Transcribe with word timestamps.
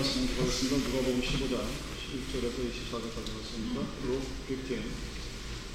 말씀 0.00 0.26
공부하겠습니다. 0.28 0.88
누가복음 0.88 1.20
15장 1.20 1.60
11절에서 1.60 2.56
24절까지 2.72 3.34
말씀입니다. 3.36 3.80
로 4.08 4.16
15. 4.48 4.64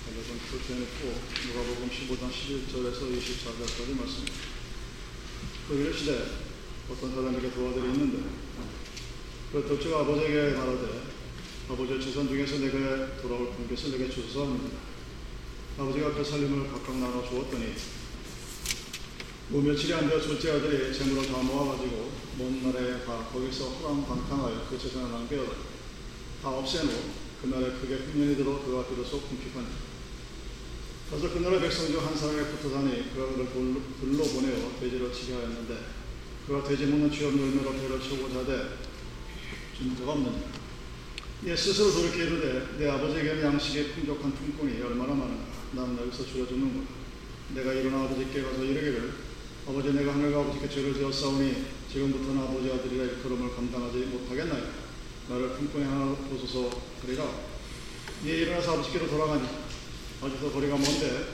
갤레전 0.01 0.39
14고 0.49 1.13
누가복음 1.45 1.89
15장 1.93 2.33
11절에서 2.33 3.05
24절까지 3.05 3.95
말씀입니다. 3.95 4.37
그 5.67 5.75
이르시되 5.75 6.09
어떤 6.89 7.13
사람에게 7.13 7.51
도와들이 7.51 7.85
있는데 7.85 8.17
그 9.51 9.67
독주가 9.67 9.99
아버지에게 9.99 10.57
말하되 10.57 11.03
아버지의 11.69 12.01
재산 12.01 12.27
중에서 12.27 12.57
내게 12.57 13.21
돌아올 13.21 13.53
분께서 13.53 13.89
내게 13.89 14.09
주소서 14.09 14.47
합니다. 14.47 14.79
아버지가 15.77 16.15
그 16.15 16.23
살림을 16.23 16.71
각각 16.71 16.97
나눠 16.97 17.21
주었더니 17.29 17.65
뭐 17.65 17.75
며칠이 19.49 19.93
안 19.93 20.09
되어 20.09 20.19
둘째 20.19 20.51
아들이 20.51 20.91
재물을 20.93 21.27
다 21.27 21.37
모아가지고 21.37 22.11
먼 22.37 22.63
나라에 22.63 23.05
가 23.05 23.29
거기서 23.31 23.65
호랑방탕하여 23.65 24.67
그 24.69 24.77
재산을 24.77 25.11
낭비하다 25.11 25.51
다 26.41 26.49
없애놓고 26.49 27.25
그날에 27.41 27.71
크게 27.73 27.95
흉년이 27.95 28.35
들어 28.37 28.59
그가 28.65 28.87
비로소 28.87 29.21
궁핍하니 29.21 29.67
그래서 31.09 31.29
그 31.31 31.39
나라 31.39 31.59
백성 31.59 31.85
중 31.87 31.99
한 32.01 32.17
사람에 32.17 32.43
붙어다니 32.49 33.13
그가 33.13 33.33
그를 33.33 33.53
돌로, 33.53 33.81
불로 33.99 34.23
보내어 34.23 34.79
돼지를 34.79 35.13
치게 35.13 35.35
하였는데 35.35 35.77
그가 36.47 36.67
돼지 36.67 36.87
먹는 36.87 37.11
취업 37.11 37.37
열매로 37.39 37.71
배를 37.73 38.01
채우고자 38.01 38.39
하되 38.39 38.77
준자가 39.77 40.11
없느냐? 40.13 40.41
예 41.45 41.55
스스로 41.55 41.91
돌이켜 41.91 42.17
이르되 42.17 42.77
내 42.79 42.89
아버지에게는 42.89 43.43
양식의 43.43 43.89
풍족한 43.93 44.33
품꾼이 44.33 44.81
얼마나 44.81 45.13
많은가? 45.13 45.45
나는 45.73 45.97
여기서 45.99 46.25
줄여주는구나 46.25 46.87
내가 47.53 47.73
일어나 47.73 48.05
아버지께 48.05 48.41
가서 48.41 48.63
이르기를 48.63 49.24
아버지 49.67 49.93
내가 49.93 50.13
하늘과 50.13 50.41
아버지께 50.41 50.69
죄를 50.69 50.93
지었사오니 50.93 51.65
지금부터는 51.91 52.43
아버지 52.43 52.71
아들이라 52.71 53.03
일컬음을 53.05 53.55
감당하지 53.55 53.97
못하겠나요 53.97 54.63
나를 55.27 55.49
품꾼이 55.53 55.83
하나 55.83 56.15
보소서 56.29 56.69
그리라. 57.01 57.25
이에 58.23 58.41
일어나서 58.41 58.73
아버지께로 58.73 59.07
돌아가니. 59.09 59.43
아직도 60.21 60.51
거리가 60.51 60.77
먼데 60.77 61.25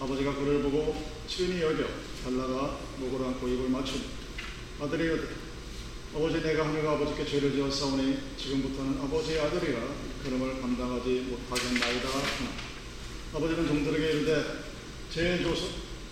아버지가 0.00 0.34
그를 0.34 0.62
보고 0.62 1.04
친히 1.28 1.62
여겨 1.62 1.84
달라가 2.24 2.80
목을 2.98 3.24
안고 3.24 3.46
입을 3.46 3.68
맞추니 3.68 4.02
아들이 4.80 5.04
이르되 5.04 5.28
아버지 6.16 6.42
내가 6.42 6.66
하늘과 6.66 6.92
아버지께 6.92 7.24
죄를 7.24 7.52
지었사오니 7.52 8.18
지금부터는 8.36 9.00
아버지의 9.02 9.40
아들이라 9.40 9.78
그름을 10.24 10.60
감당하지 10.60 11.26
못하겠나이다. 11.30 12.08
아버지는 13.34 13.68
종들에게 13.68 14.04
이르되 14.04 14.44
제일 15.14 15.44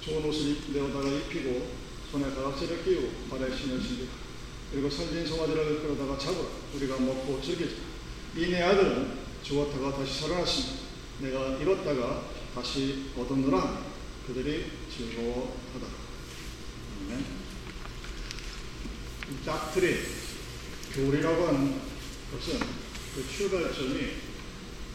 좋은 0.07 0.25
옷을 0.25 0.57
내어다가 0.73 1.09
입히고 1.09 1.69
손에 2.13 2.33
가락지를 2.33 2.85
끼우고 2.85 3.29
발에 3.29 3.57
신을 3.57 3.83
신기라 3.83 4.09
그리고 4.71 4.89
살진 4.89 5.27
송아지를 5.27 5.83
끌어다가 5.83 6.17
잡으라 6.17 6.47
우리가 6.75 7.01
먹고 7.01 7.41
즐기자. 7.43 7.73
이내 8.37 8.63
아들은 8.63 9.19
죽었다가 9.43 9.97
다시 9.97 10.21
살아났으니 10.21 10.79
내가 11.21 11.57
잃었다가 11.57 12.29
다시 12.55 13.07
얻었노라. 13.17 13.85
그들이 14.29 14.67
즐거워하다. 14.95 15.87
아멘. 17.01 17.25
이 19.31 19.45
닥트린 19.45 19.99
교리라고 20.95 21.49
하는 21.49 21.81
것은 22.33 22.61
그 23.15 23.27
출발점이 23.29 24.09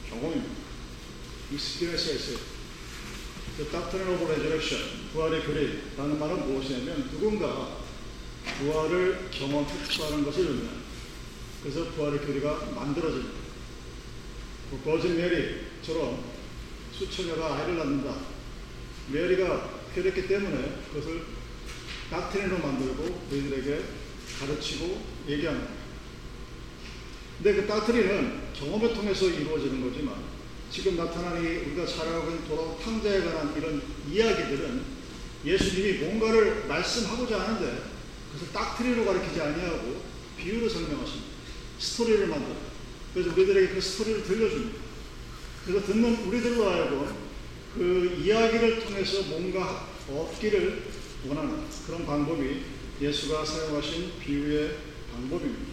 경험입니다. 0.09 0.55
experience에서 1.51 2.39
The 3.57 3.69
Doctrine 3.69 5.00
부활의 5.13 5.43
교리라는 5.43 6.19
말은 6.19 6.47
무엇이냐면 6.47 7.09
누군가 7.11 7.79
부활을 8.59 9.29
경험했다는 9.31 10.23
것을 10.23 10.41
의미합니다. 10.41 10.81
그래서 11.61 11.91
부활의 11.91 12.19
교리가 12.19 12.71
만들어집니다. 12.73 13.41
그 14.71 14.77
Virgin 14.77 15.17
Mary처럼 15.17 16.23
숫처녀가 16.93 17.55
아이를 17.55 17.77
낳는다. 17.77 18.15
메리가 19.11 19.81
그랬기 19.93 20.27
때문에 20.27 20.81
그것을 20.91 21.25
닥트린으로 22.09 22.59
만들고 22.59 23.27
너희들에게 23.29 23.81
가르치고 24.39 25.01
거예요. 25.57 25.81
근데 27.37 27.53
그 27.53 27.67
닥트린은 27.67 28.53
경험을 28.53 28.93
통해서 28.93 29.27
이루어지는 29.27 29.83
거지만 29.83 30.15
지금 30.71 30.95
나타나니 30.95 31.45
우리가 31.47 31.85
잘 31.85 32.07
알고 32.07 32.29
있는 32.29 32.47
돌아온 32.47 32.79
탕자에 32.79 33.25
관한 33.25 33.53
이런 33.57 33.81
이야기들은 34.09 34.90
예수님이 35.45 35.99
뭔가를 35.99 36.65
말씀하고자 36.67 37.39
하는데 37.39 37.83
그것을 38.31 38.53
닥트리로 38.53 39.05
가르치지 39.05 39.41
아니하고 39.41 40.01
비유로 40.37 40.69
설명하십니다. 40.69 41.27
스토리를 41.79 42.27
만들어. 42.27 42.55
그래서 43.13 43.31
우리들에게 43.31 43.73
그 43.73 43.81
스토리를 43.81 44.23
들려줍니다. 44.23 44.79
그래서 45.65 45.85
듣는 45.85 46.15
우리들로 46.25 46.69
하여금 46.69 47.15
그 47.75 48.17
이야기를 48.23 48.85
통해서 48.85 49.23
뭔가 49.23 49.87
얻기를 50.09 50.83
원하는 51.27 51.63
그런 51.85 52.05
방법이 52.05 52.61
예수가 53.01 53.45
사용하신 53.45 54.19
비유의 54.19 54.77
방법입니다. 55.11 55.71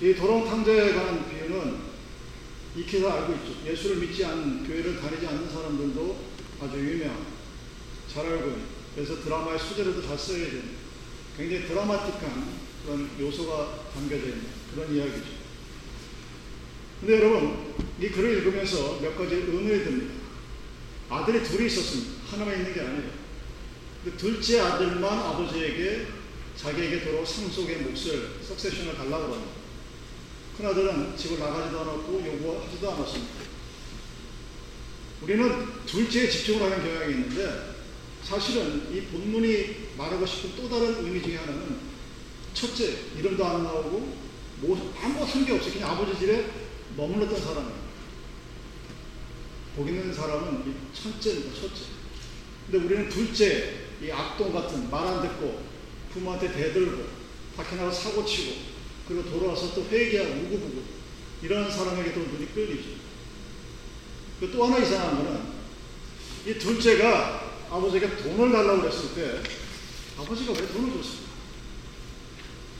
이 0.00 0.14
돌아온 0.14 0.44
탕자에 0.44 0.92
관한 0.94 1.28
비유는 1.30 1.92
익히 2.76 3.02
다 3.02 3.14
알고 3.14 3.34
있죠. 3.34 3.70
예수를 3.70 3.96
믿지 3.96 4.24
않는, 4.24 4.66
교회를 4.66 5.00
다니지 5.00 5.26
않는 5.26 5.50
사람들도 5.50 6.16
아주 6.60 6.78
유명한, 6.78 7.26
잘 8.12 8.26
알고 8.26 8.56
그래서 8.94 9.22
드라마의 9.22 9.58
소재로도 9.58 10.02
잘 10.06 10.18
써야 10.18 10.44
되는, 10.44 10.62
굉장히 11.36 11.66
드라마틱한 11.66 12.62
그런 12.84 13.10
요소가 13.18 13.90
담겨져 13.94 14.26
있는 14.26 14.42
그런 14.74 14.94
이야기죠. 14.94 15.42
근데 17.00 17.16
여러분, 17.16 17.74
이 18.00 18.08
글을 18.08 18.38
읽으면서 18.38 19.00
몇 19.00 19.16
가지 19.16 19.36
의문이 19.36 19.84
듭니다. 19.84 20.14
아들이 21.08 21.42
둘이 21.42 21.66
있었습니다. 21.66 22.22
하나만 22.30 22.58
있는 22.58 22.74
게 22.74 22.80
아니에요. 22.80 23.10
근데 24.04 24.16
둘째 24.16 24.60
아들만 24.60 25.04
아버지에게 25.04 26.06
자기에게 26.56 27.04
돌아온 27.04 27.24
상속의 27.24 27.78
몫을, 27.78 28.40
석세션을 28.42 28.94
달라고 28.94 29.34
합니다. 29.34 29.52
큰아들은 30.58 31.16
집을 31.16 31.38
나가지도 31.38 31.80
않았고 31.80 32.22
요구하지도 32.26 32.92
않았습니다. 32.92 33.32
우리는 35.22 35.66
둘째에 35.86 36.28
집중을 36.28 36.62
하는 36.62 36.84
경향이 36.84 37.12
있는데 37.14 37.71
사실은 38.22 38.92
이 38.92 39.02
본문이 39.02 39.94
말하고 39.96 40.24
싶은 40.24 40.52
또 40.56 40.68
다른 40.68 41.04
의미 41.04 41.22
중에 41.22 41.36
하나는 41.36 41.92
첫째, 42.54 42.96
이름도 43.18 43.44
안 43.44 43.64
나오고 43.64 44.16
뭐, 44.58 44.94
아무것도 45.02 45.26
한게 45.26 45.52
없어요. 45.54 45.72
그냥 45.72 45.90
아버지 45.90 46.18
집에 46.18 46.50
머물렀던 46.96 47.40
사람이에요. 47.40 47.82
거기 49.76 49.90
있는 49.90 50.12
사람은 50.14 50.62
이 50.66 50.94
첫째입니다. 50.94 51.60
첫째. 51.60 51.84
근데 52.70 52.86
우리는 52.86 53.08
둘째, 53.08 53.86
이 54.02 54.10
악동 54.10 54.52
같은 54.52 54.90
말 54.90 55.06
안 55.06 55.22
듣고 55.22 55.62
부모한테 56.12 56.52
대들고 56.52 57.04
밖에 57.56 57.76
나가 57.76 57.90
사고 57.90 58.24
치고 58.24 58.56
그리고 59.08 59.28
돌아와서 59.30 59.74
또 59.74 59.84
회개하고 59.90 60.30
우구부구 60.30 60.82
이런 61.42 61.70
사람에게도 61.70 62.20
눈이 62.20 62.54
끌리죠. 62.54 62.90
또 64.52 64.64
하나 64.64 64.78
이상한 64.78 65.16
거는 65.16 65.40
이 66.46 66.58
둘째가 66.58 67.41
아버지에게 67.72 68.16
돈을 68.18 68.52
달라고 68.52 68.82
그랬을 68.82 69.14
때 69.14 69.42
아버지가 70.18 70.52
왜 70.52 70.68
돈을 70.68 70.92
줬을까? 70.92 71.32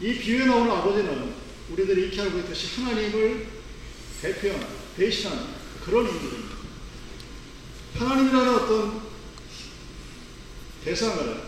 이 0.02 0.18
비유에 0.18 0.44
나오는 0.44 0.70
아버지는 0.70 1.34
우리들이 1.70 2.08
익히 2.08 2.20
알고 2.20 2.40
있듯이 2.40 2.80
하나님을 2.80 3.46
대표하는, 4.20 4.66
대신하는 4.96 5.46
그런 5.82 6.06
인물입니다. 6.06 6.56
하나님이라는 7.94 8.54
어떤 8.54 9.00
대상을 10.84 11.42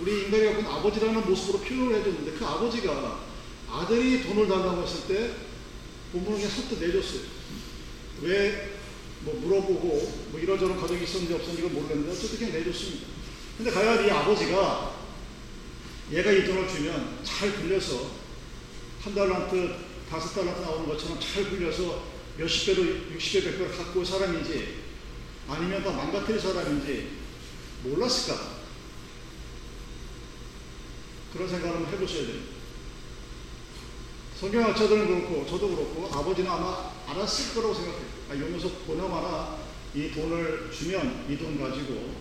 우리 0.00 0.24
인간이 0.24 0.44
갖고 0.44 0.60
있는 0.60 0.72
아버지라는 0.72 1.26
모습으로 1.26 1.58
표현을 1.60 1.96
해줬는데 1.96 2.32
그 2.38 2.46
아버지가 2.46 3.20
아들이 3.70 4.22
돈을 4.22 4.48
달라고 4.48 4.82
했을 4.82 5.06
때 5.08 5.34
그냥 6.12 6.48
선뜻 6.48 6.80
내줬어요. 6.80 7.20
왜 8.22 8.77
뭐 9.28 9.40
물어보고 9.40 10.28
뭐 10.30 10.40
이런저런 10.40 10.80
가정이 10.80 11.02
있었는지 11.02 11.34
없었는지 11.34 11.62
모르겠는데 11.68 12.12
어쨌든 12.12 12.38
그냥 12.38 12.52
내줬습니다. 12.54 13.06
근데 13.56 13.70
과연 13.70 14.06
이 14.06 14.10
아버지가 14.10 14.96
얘가 16.12 16.30
이 16.32 16.44
돈을 16.46 16.68
주면 16.68 17.18
잘 17.22 17.54
빌려서 17.56 18.10
한 19.02 19.14
달란트, 19.14 19.74
다섯 20.10 20.32
달란트 20.34 20.60
나오는 20.62 20.88
것처럼 20.88 21.20
잘 21.20 21.50
빌려서 21.50 22.02
몇십 22.38 22.66
배로, 22.66 23.12
육십 23.12 23.44
배, 23.44 23.50
백 23.50 23.58
배를 23.58 23.76
갖고 23.76 24.00
올 24.00 24.06
사람인지 24.06 24.76
아니면 25.48 25.82
더 25.82 25.92
망가뜨릴 25.92 26.40
사람인지 26.40 27.10
몰랐을까? 27.84 28.58
그런 31.32 31.48
생각을 31.48 31.76
한번 31.76 31.92
해보셔야 31.92 32.26
됩니다. 32.26 32.58
성경학자들은 34.40 35.08
그렇고 35.08 35.46
저도 35.46 35.68
그렇고 35.68 36.08
아버지는 36.12 36.50
아마 36.50 36.97
알았을 37.08 37.54
거라고 37.54 37.74
생각해요. 37.74 38.06
아, 38.30 38.34
요 38.36 38.48
녀석 38.50 38.86
보나마나 38.86 39.56
이 39.94 40.10
돈을 40.10 40.70
주면 40.70 41.24
이 41.28 41.36
돈 41.36 41.58
가지고 41.58 42.14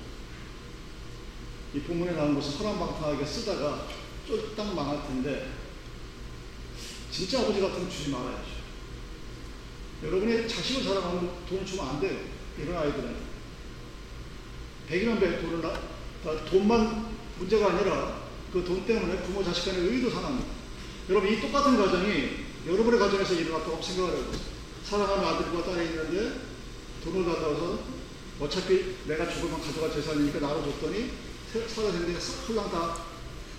이 1.74 1.80
부문에 1.81 2.13
나온 2.13 2.34
것을 2.34 2.60
허랑방탕하게 2.60 3.25
쓰다가 3.25 3.88
쫄딱 4.25 4.74
망할 4.74 5.06
텐데 5.06 5.51
진짜 7.12 7.42
아버지 7.42 7.60
같으면 7.60 7.89
주지 7.89 8.10
말아야죠. 8.12 8.57
여러분의 10.04 10.48
자식을 10.48 10.84
사랑하면 10.84 11.45
돈을 11.50 11.66
주면 11.66 11.88
안 11.88 12.00
돼요. 12.00 12.19
이런 12.57 12.78
아이들은. 12.78 13.16
백이면 14.88 15.19
백 15.19 15.42
돈을 15.42 15.62
나, 15.62 15.74
다 16.24 16.45
돈만 16.45 17.07
문제가 17.38 17.72
아니라 17.72 18.28
그 18.54 18.63
돈 18.63 18.86
때문에 18.86 19.22
부모 19.24 19.44
자식 19.44 19.66
간의 19.66 19.81
의도 19.81 20.10
상합니다. 20.10 20.48
여러분 21.10 21.31
이 21.31 21.39
똑같은 21.42 21.78
가정이 21.78 22.30
여러분의 22.66 23.00
가정에서 23.00 23.34
일어났다고 23.34 23.81
생각을 23.81 24.18
해보세요. 24.19 24.56
사랑하는 24.89 25.25
아들과 25.25 25.66
딸이 25.66 25.88
있는데 25.88 26.39
돈을 27.04 27.25
받아서 27.25 27.80
어차피 28.39 28.95
내가 29.06 29.30
죽으면 29.30 29.60
가져갈 29.62 29.92
재산이니까 29.92 30.39
나로 30.39 30.63
줬더니 30.63 31.12
살아생전에 31.51 32.18
홀랑 32.48 32.72
다 32.72 33.04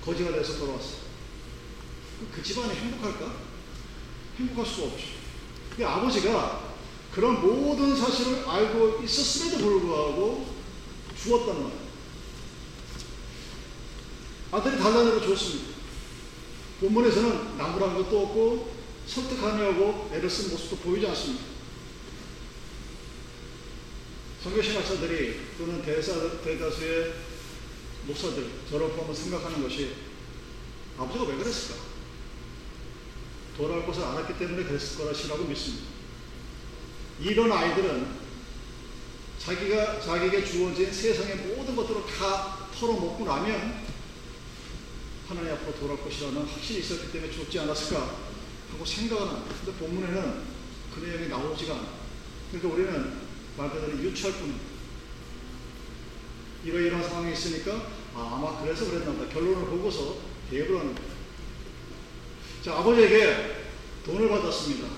거지가 0.02 0.32
돼서 0.32 0.58
돌아왔어. 0.58 1.08
그 2.34 2.42
집안이 2.42 2.72
행복할까? 2.72 3.34
행복할 4.38 4.64
수가 4.64 4.86
없죠. 4.86 5.04
근데 5.68 5.84
아버지가 5.84 6.74
그런 7.12 7.42
모든 7.42 7.94
사실을 7.94 8.48
알고 8.48 9.02
있었음에도 9.04 9.58
불구하고 9.58 10.46
죽었단 11.14 11.62
말이에요. 11.62 11.88
아들이 14.52 14.78
달라내고 14.78 15.20
줬습니다. 15.20 15.76
본문에서는 16.80 17.58
나무란 17.58 17.96
것도 17.96 18.22
없고 18.22 18.77
설득하려고 19.08 20.10
애를 20.12 20.28
쓴 20.28 20.50
모습도 20.50 20.76
보이지 20.76 21.06
않습니다. 21.08 21.44
성교신학자들이 24.42 25.40
또는 25.58 25.82
대사, 25.82 26.12
대다수의 26.42 27.14
목사들, 28.06 28.50
저를 28.70 28.90
보면 28.90 29.14
생각하는 29.14 29.62
것이 29.62 29.94
아버지가 30.96 31.24
왜 31.24 31.36
그랬을까? 31.36 31.88
돌아올 33.56 33.84
것을 33.86 34.04
알았기 34.04 34.38
때문에 34.38 34.64
그랬을 34.64 34.98
거라시라고 34.98 35.44
믿습니다. 35.44 35.86
이런 37.20 37.50
아이들은 37.50 38.06
자기가, 39.38 40.00
자기에게 40.00 40.44
주어진 40.44 40.92
세상의 40.92 41.36
모든 41.36 41.74
것들을 41.74 42.02
다 42.06 42.68
털어먹고 42.78 43.24
나면 43.24 43.88
하나님 45.28 45.52
앞으로 45.52 45.74
돌아올 45.78 46.04
것이라는 46.04 46.46
확신이 46.46 46.80
있었기 46.80 47.12
때문에 47.12 47.32
죽지 47.32 47.58
않았을까 47.58 48.27
하고 48.72 48.84
생각은 48.84 49.26
합니다. 49.28 49.54
근데 49.64 49.78
본문에는 49.78 50.42
그 50.94 51.00
내용이 51.04 51.28
나오지가 51.28 51.74
않아요. 51.74 51.98
그러니까 52.50 52.74
우리는 52.74 53.12
말 53.56 53.70
그대로 53.70 53.98
유추할 53.98 54.38
뿐입니다. 54.38 54.64
이러이러한 56.64 57.08
상황이 57.08 57.32
있으니까 57.32 57.88
아, 58.14 58.34
아마 58.34 58.62
그래서 58.62 58.86
그랬나 58.90 59.12
보다. 59.12 59.32
결론을 59.32 59.66
보고서 59.66 60.16
대입을 60.50 60.78
하는 60.78 60.94
거예요. 60.94 61.10
자, 62.64 62.78
아버지에게 62.78 63.56
돈을 64.04 64.28
받았습니다. 64.28 64.88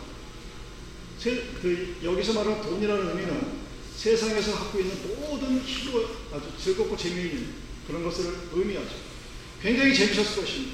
세, 1.18 1.44
그, 1.60 1.96
여기서 2.02 2.32
말하는 2.32 2.62
돈이라는 2.62 3.08
의미는 3.10 3.60
세상에서 3.94 4.54
갖고 4.54 4.78
있는 4.80 4.96
모든 5.18 5.60
희로 5.62 6.06
아주 6.32 6.50
즐겁고 6.58 6.96
재미있는 6.96 7.54
그런 7.86 8.02
것을 8.02 8.34
의미하죠. 8.52 8.96
굉장히 9.60 9.94
재밌었을 9.94 10.42
것입니다. 10.42 10.72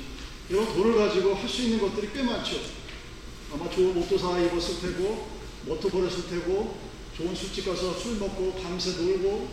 이런 0.48 0.64
돈을 0.66 0.96
가지고 0.96 1.34
할 1.34 1.48
수 1.48 1.62
있는 1.62 1.80
것들이 1.80 2.10
꽤 2.14 2.22
많죠. 2.22 2.60
아마 3.52 3.70
좋은 3.70 3.96
옷도 3.96 4.18
사 4.18 4.38
입었을 4.40 4.80
테고, 4.80 5.28
모터볼했을 5.66 6.28
테고, 6.28 6.78
좋은 7.16 7.34
술집 7.34 7.66
가서 7.66 7.94
술 7.98 8.16
먹고 8.16 8.54
밤새 8.62 8.90
놀고, 8.92 9.48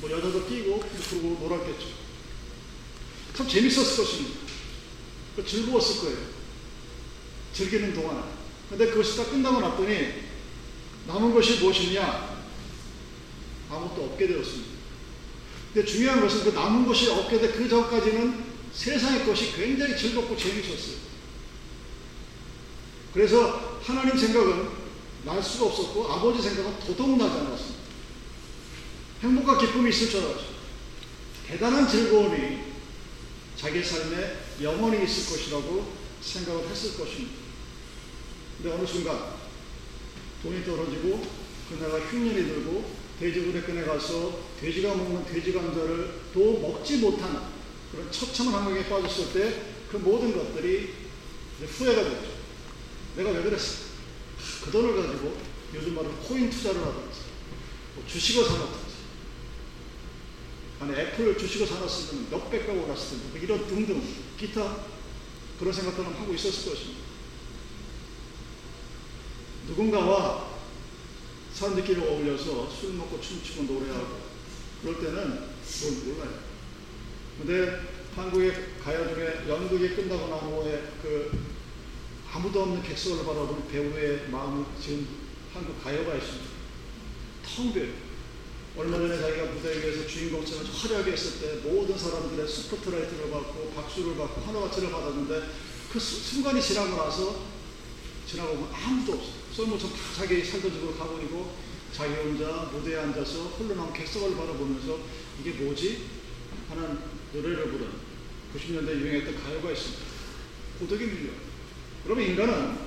뭐 0.00 0.10
여자도 0.10 0.46
끼고, 0.46 0.78
그러고 0.80 1.38
놀았겠죠. 1.40 1.86
참 3.36 3.48
재밌었을 3.48 4.04
것입니다. 4.04 4.40
즐거웠을 5.46 6.00
거예요. 6.00 6.18
즐기는 7.52 7.94
동안. 7.94 8.24
근데 8.68 8.86
그것이 8.86 9.16
다 9.16 9.24
끝나고 9.24 9.60
났더니 9.60 10.28
남은 11.06 11.32
것이 11.32 11.58
무엇이냐? 11.60 12.44
아무것도 13.70 14.04
없게 14.04 14.26
되었습니다. 14.26 14.78
근데 15.72 15.86
중요한 15.86 16.20
것은 16.20 16.44
그 16.44 16.50
남은 16.50 16.86
것이 16.86 17.10
없게 17.10 17.40
돼 17.40 17.52
그 17.52 17.68
전까지는 17.68 18.44
세상의 18.72 19.24
것이 19.26 19.52
굉장히 19.52 19.96
즐겁고 19.96 20.36
재미있었어요. 20.36 21.07
그래서 23.12 23.80
하나님 23.82 24.16
생각은 24.16 24.68
날 25.24 25.42
수가 25.42 25.66
없었고 25.66 26.12
아버지 26.12 26.42
생각은 26.42 26.78
더더욱 26.80 27.18
나지 27.18 27.38
않았습니다. 27.38 27.78
행복과 29.22 29.58
기쁨이 29.58 29.90
있을 29.90 30.10
줄 30.10 30.20
알았죠. 30.20 30.44
대단한 31.46 31.88
즐거움이 31.88 32.58
자기 33.56 33.82
삶에 33.82 34.36
영원히 34.62 35.04
있을 35.04 35.36
것이라고 35.36 35.92
생각을 36.20 36.68
했을 36.68 36.96
것입니다. 36.96 37.34
근데 38.56 38.74
어느 38.74 38.86
순간 38.86 39.32
돈이 40.42 40.64
떨어지고 40.64 41.26
그네가 41.68 41.98
흉년이 41.98 42.46
들고 42.46 42.98
돼지굴에 43.18 43.84
가서 43.84 44.38
돼지가 44.60 44.94
먹는 44.94 45.26
돼지 45.26 45.52
감자를 45.52 46.20
또 46.32 46.60
먹지 46.60 46.98
못하는 46.98 47.40
그런 47.90 48.12
처참한 48.12 48.54
환경에 48.62 48.88
빠졌을 48.88 49.32
때 49.32 49.78
그 49.90 49.96
모든 49.96 50.36
것들이 50.36 50.90
후회가 51.66 52.04
됐죠. 52.04 52.37
내가 53.18 53.30
왜 53.30 53.42
그랬을까? 53.42 53.88
그 54.64 54.70
돈을 54.70 54.94
가지고 54.94 55.36
요즘 55.74 55.94
말로 55.94 56.10
코인 56.12 56.48
투자를 56.48 56.80
하든지 56.80 57.20
뭐 57.96 58.04
주식을 58.06 58.44
사놓든지 58.44 58.94
아니 60.80 60.92
애플 60.94 61.36
주식을 61.36 61.66
사놨으면 61.66 62.30
몇백가 62.30 62.72
올랐을 62.72 63.10
텐데 63.10 63.28
뭐 63.30 63.38
이런 63.40 63.66
등등 63.66 64.00
기타 64.38 64.84
그런 65.58 65.72
생각들은 65.72 66.14
하고 66.14 66.32
있었을 66.32 66.70
것입니다. 66.70 67.00
누군가와 69.66 70.56
사람들끼리 71.52 72.00
어울려서 72.00 72.70
술 72.70 72.92
먹고 72.92 73.20
춤추고 73.20 73.64
노래하고 73.64 74.28
그럴 74.80 75.00
때는 75.00 75.48
뭘 75.80 75.92
몰라요. 76.04 76.38
근데 77.38 77.80
한국의 78.14 78.52
가요 78.82 79.12
중에 79.12 79.48
연극이 79.48 79.96
끝나고 79.96 80.28
난 80.28 80.38
후에 80.38 80.92
그 81.02 81.57
아무도 82.32 82.62
없는 82.62 82.82
객석을 82.82 83.24
바라보는 83.24 83.68
배우의 83.68 84.28
마음을 84.30 84.64
지금 84.80 85.08
한국 85.52 85.82
가요가 85.82 86.14
있습니다. 86.14 86.46
텅 87.42 87.72
비어요. 87.72 88.08
얼마 88.76 88.98
전에 88.98 89.18
자기가 89.18 89.46
무대 89.46 89.70
위에서 89.80 90.06
주인공처럼 90.06 90.66
화려하게 90.66 91.12
했을 91.12 91.40
때 91.40 91.68
모든 91.68 91.98
사람들의 91.98 92.46
스포트라이트를 92.46 93.30
받고 93.30 93.72
박수를 93.74 94.16
받고 94.16 94.42
환호가치를 94.42 94.90
받았는데 94.90 95.48
그 95.90 95.98
순간이 95.98 96.62
지나고 96.62 96.96
나서 96.96 97.46
지나고 98.26 98.56
보면 98.56 98.74
아무도 98.74 99.14
없어요. 99.14 99.32
썰모처럼 99.56 99.96
다 99.96 100.02
자기 100.18 100.44
살던 100.44 100.70
집으로 100.70 100.94
가버리고 100.96 101.56
자기 101.92 102.12
혼자 102.14 102.70
무대에 102.70 102.98
앉아서 102.98 103.44
홀로 103.58 103.74
남은 103.74 103.92
객석을 103.94 104.36
바라보면서 104.36 104.98
이게 105.40 105.52
뭐지? 105.52 106.06
하는 106.68 106.98
노래를 107.32 107.70
부르는 107.70 107.90
90년대 108.54 109.00
유행했던 109.00 109.42
가요가 109.42 109.72
있습니다. 109.72 110.04
고독의 110.78 111.06
밀려. 111.08 111.47
그러면 112.04 112.26
인간은 112.26 112.78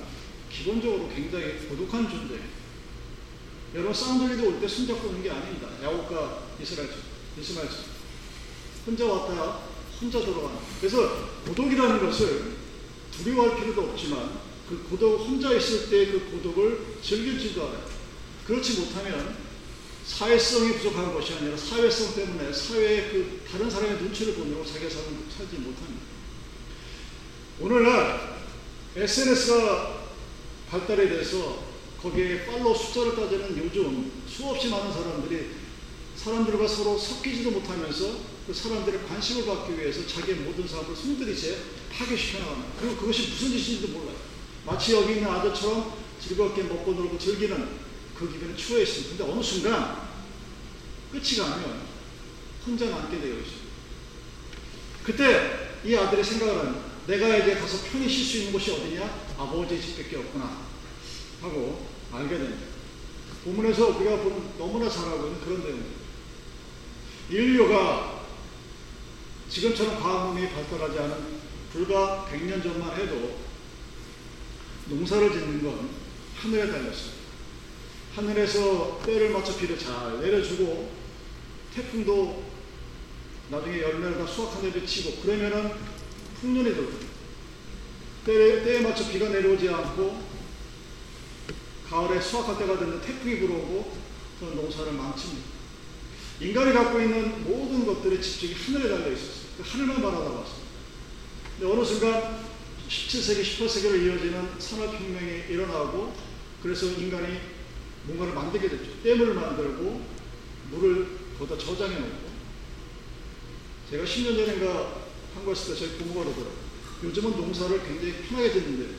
기본적으로 0.50 1.08
굉장히 1.14 1.66
고독한 1.68 2.08
존재예요. 2.08 2.42
여러분 3.74 3.94
쌍둥이도 3.94 4.48
올 4.48 4.60
때 4.60 4.68
손잡고 4.68 5.08
오는 5.08 5.22
게 5.22 5.30
아닙니다. 5.30 5.68
야곱과 5.82 6.48
이스라엘처럼. 6.60 7.02
이스마엘처럼. 7.40 7.84
혼자 8.86 9.06
왔다 9.06 9.58
혼자 10.00 10.20
돌아가는. 10.20 10.58
그래서 10.80 11.30
고독이라는 11.46 12.00
것을 12.04 12.52
두려워할 13.12 13.56
필요도 13.60 13.82
없지만 13.82 14.40
그 14.68 14.86
고독 14.90 15.20
혼자 15.26 15.52
있을 15.54 15.88
때 15.88 16.12
그 16.12 16.30
고독을 16.32 16.96
즐길 17.02 17.38
줄도 17.38 17.62
알아요. 17.62 17.84
그렇지 18.46 18.80
못하면 18.80 19.36
사회성이 20.04 20.72
부족한 20.74 21.14
것이 21.14 21.34
아니라 21.34 21.56
사회성 21.56 22.14
때문에 22.14 22.52
사회의 22.52 23.10
그 23.10 23.42
다른 23.50 23.70
사람의 23.70 24.02
눈치를 24.02 24.34
보느라고 24.34 24.64
자기가 24.66 24.90
삶을 24.90 25.10
살지 25.36 25.56
못합니다. 25.58 26.02
오늘날 27.60 28.41
SNS가 28.94 30.02
발달이 30.70 31.08
돼서 31.08 31.62
거기에 32.02 32.44
팔로우 32.44 32.76
숫자를 32.76 33.16
따지는 33.16 33.56
요즘 33.64 34.10
수없이 34.28 34.68
많은 34.68 34.92
사람들이 34.92 35.50
사람들과 36.16 36.68
서로 36.68 36.98
섞이지도 36.98 37.52
못하면서 37.52 38.32
그 38.46 38.52
사람들의 38.52 39.06
관심을 39.06 39.46
받기 39.46 39.78
위해서 39.78 40.06
자기의 40.06 40.38
모든 40.38 40.66
삶을 40.66 40.94
숨들이채 40.94 41.58
파괴시켜 41.92 42.40
나갑니다. 42.40 42.72
그리고 42.80 42.96
그것이 42.96 43.28
무슨 43.28 43.50
짓인지도 43.50 43.88
몰라요. 43.88 44.16
마치 44.66 44.94
여기 44.94 45.14
있는 45.14 45.28
아들처럼 45.28 45.94
즐겁게 46.20 46.64
먹고 46.64 46.92
놀고 46.92 47.18
즐기는 47.18 47.68
그 48.14 48.30
기분에 48.30 48.54
추해 48.56 48.82
있습니다. 48.82 49.16
근데 49.16 49.32
어느 49.32 49.42
순간 49.42 50.08
끝이 51.10 51.36
가면 51.36 51.82
혼자 52.66 52.90
남게 52.90 53.20
되어 53.20 53.34
있습니다. 53.34 53.62
그때 55.04 55.80
이 55.84 55.96
아들의 55.96 56.24
생각을 56.24 56.58
합니다. 56.58 56.91
내가 57.06 57.36
이제 57.36 57.54
가서 57.54 57.84
편히 57.90 58.08
쉴 58.08 58.24
수 58.24 58.38
있는 58.38 58.52
곳이 58.52 58.70
어디냐? 58.70 59.34
아버지 59.38 59.80
집밖에 59.80 60.16
없구나. 60.16 60.62
하고 61.40 61.86
알게 62.12 62.38
됩니다. 62.38 62.66
본문에서 63.44 63.88
우리가 63.88 64.16
보면 64.18 64.54
너무나 64.56 64.88
잘 64.88 65.08
알고 65.08 65.26
있는 65.26 65.40
그런 65.40 65.62
내용입니다. 65.62 66.02
인류가 67.28 68.22
지금처럼 69.48 70.00
과학문명이 70.00 70.54
발달하지 70.54 70.98
않은 70.98 71.42
불과 71.72 72.28
100년 72.30 72.62
전만 72.62 72.96
해도 72.96 73.38
농사를 74.86 75.32
짓는 75.32 75.62
건 75.62 75.90
하늘에 76.36 76.70
달렸어요. 76.70 77.22
하늘에서 78.14 79.00
때를 79.04 79.30
맞춰 79.30 79.56
비를 79.56 79.78
잘 79.78 80.20
내려주고 80.20 80.90
태풍도 81.74 82.44
나중에 83.50 83.80
열매를 83.80 84.18
다 84.18 84.26
수확한 84.26 84.62
데 84.62 84.72
비치고 84.72 85.22
그러면은 85.22 85.72
들고 86.42 86.92
때에, 88.26 88.62
때에 88.64 88.80
맞춰 88.80 89.08
비가 89.08 89.28
내려오지 89.28 89.68
않고 89.68 90.22
가을에 91.88 92.20
수확할 92.20 92.58
때가 92.58 92.78
되는 92.78 93.00
태풍이 93.00 93.38
불어오고 93.40 93.96
그 94.40 94.44
농사를 94.46 94.92
망칩니다. 94.92 95.52
인간이 96.40 96.72
갖고 96.72 97.00
있는 97.00 97.44
모든 97.44 97.86
것들의 97.86 98.20
집중이 98.20 98.54
하늘에 98.54 98.88
달려 98.88 99.12
있었어요. 99.12 99.42
그 99.58 99.62
하늘만 99.64 100.02
바라다 100.02 100.24
봤어요. 100.24 100.62
근데 101.58 101.72
어느 101.72 101.84
순간 101.84 102.40
17세기, 102.88 103.42
18세기로 103.42 104.04
이어지는 104.04 104.48
산업혁명이 104.58 105.44
일어나고 105.48 106.12
그래서 106.62 106.86
인간이 106.86 107.38
뭔가를 108.04 108.34
만들게 108.34 108.68
됐죠. 108.68 109.02
댐을 109.02 109.34
만들고 109.34 110.04
물을 110.70 111.18
거기다 111.38 111.58
저장해 111.58 111.94
놓고 111.94 112.32
제가 113.90 114.04
10년 114.04 114.36
전인가 114.36 115.01
왔을 115.46 115.74
때 115.74 115.80
저희 115.80 115.98
부모가 115.98 116.24
그러더라고요. 116.24 116.62
요즘은 117.04 117.30
농사를 117.32 117.82
굉장히 117.82 118.22
편하게 118.28 118.52
짓는데 118.52 118.94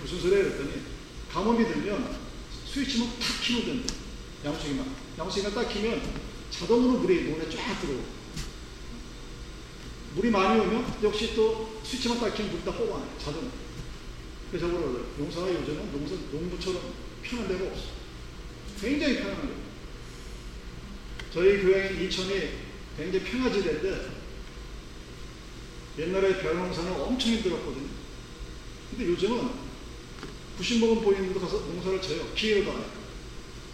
무슨 0.00 0.20
소리야 0.20 0.42
그랬더니 0.44 0.82
감염이 1.32 1.64
들면 1.66 2.16
스위치만 2.66 3.08
탁 3.18 3.40
키면 3.42 3.64
된다. 3.64 3.94
양수기만. 4.44 4.94
양수기만 5.18 5.54
딱 5.54 5.68
키면 5.68 6.02
자동으로 6.50 6.98
물이 6.98 7.30
논에 7.30 7.48
쫙 7.50 7.80
들어오고 7.80 8.04
물이 10.14 10.30
많이 10.30 10.60
오면 10.60 10.98
역시 11.02 11.34
또 11.34 11.80
스위치만 11.82 12.20
딱 12.20 12.34
키면 12.34 12.52
물이 12.52 12.64
다 12.64 12.72
뽑아내요. 12.72 13.18
자동으로. 13.18 13.50
그래서 14.50 14.66
그러더라고요. 14.68 15.06
농사가 15.18 15.52
요즘은 15.52 15.92
농사, 15.92 16.14
농부처럼 16.30 16.94
편한 17.22 17.48
데가 17.48 17.64
없어. 17.66 17.82
굉장히 18.80 19.16
편한 19.16 19.40
거예요. 19.40 19.64
저희 21.32 21.60
교회인 21.62 22.00
이천이 22.02 22.50
굉장히 22.96 23.24
평화지대인데 23.24 24.10
옛날에 25.98 26.40
벼농사는 26.40 26.92
엄청 26.92 27.30
힘들었거든요. 27.32 27.88
근데 28.90 29.06
요즘은 29.06 29.50
90먹은 30.58 31.02
보이는데 31.02 31.40
가서 31.40 31.60
농사를 31.60 32.00
져요. 32.02 32.28
기회로 32.34 32.64
다 32.64 32.78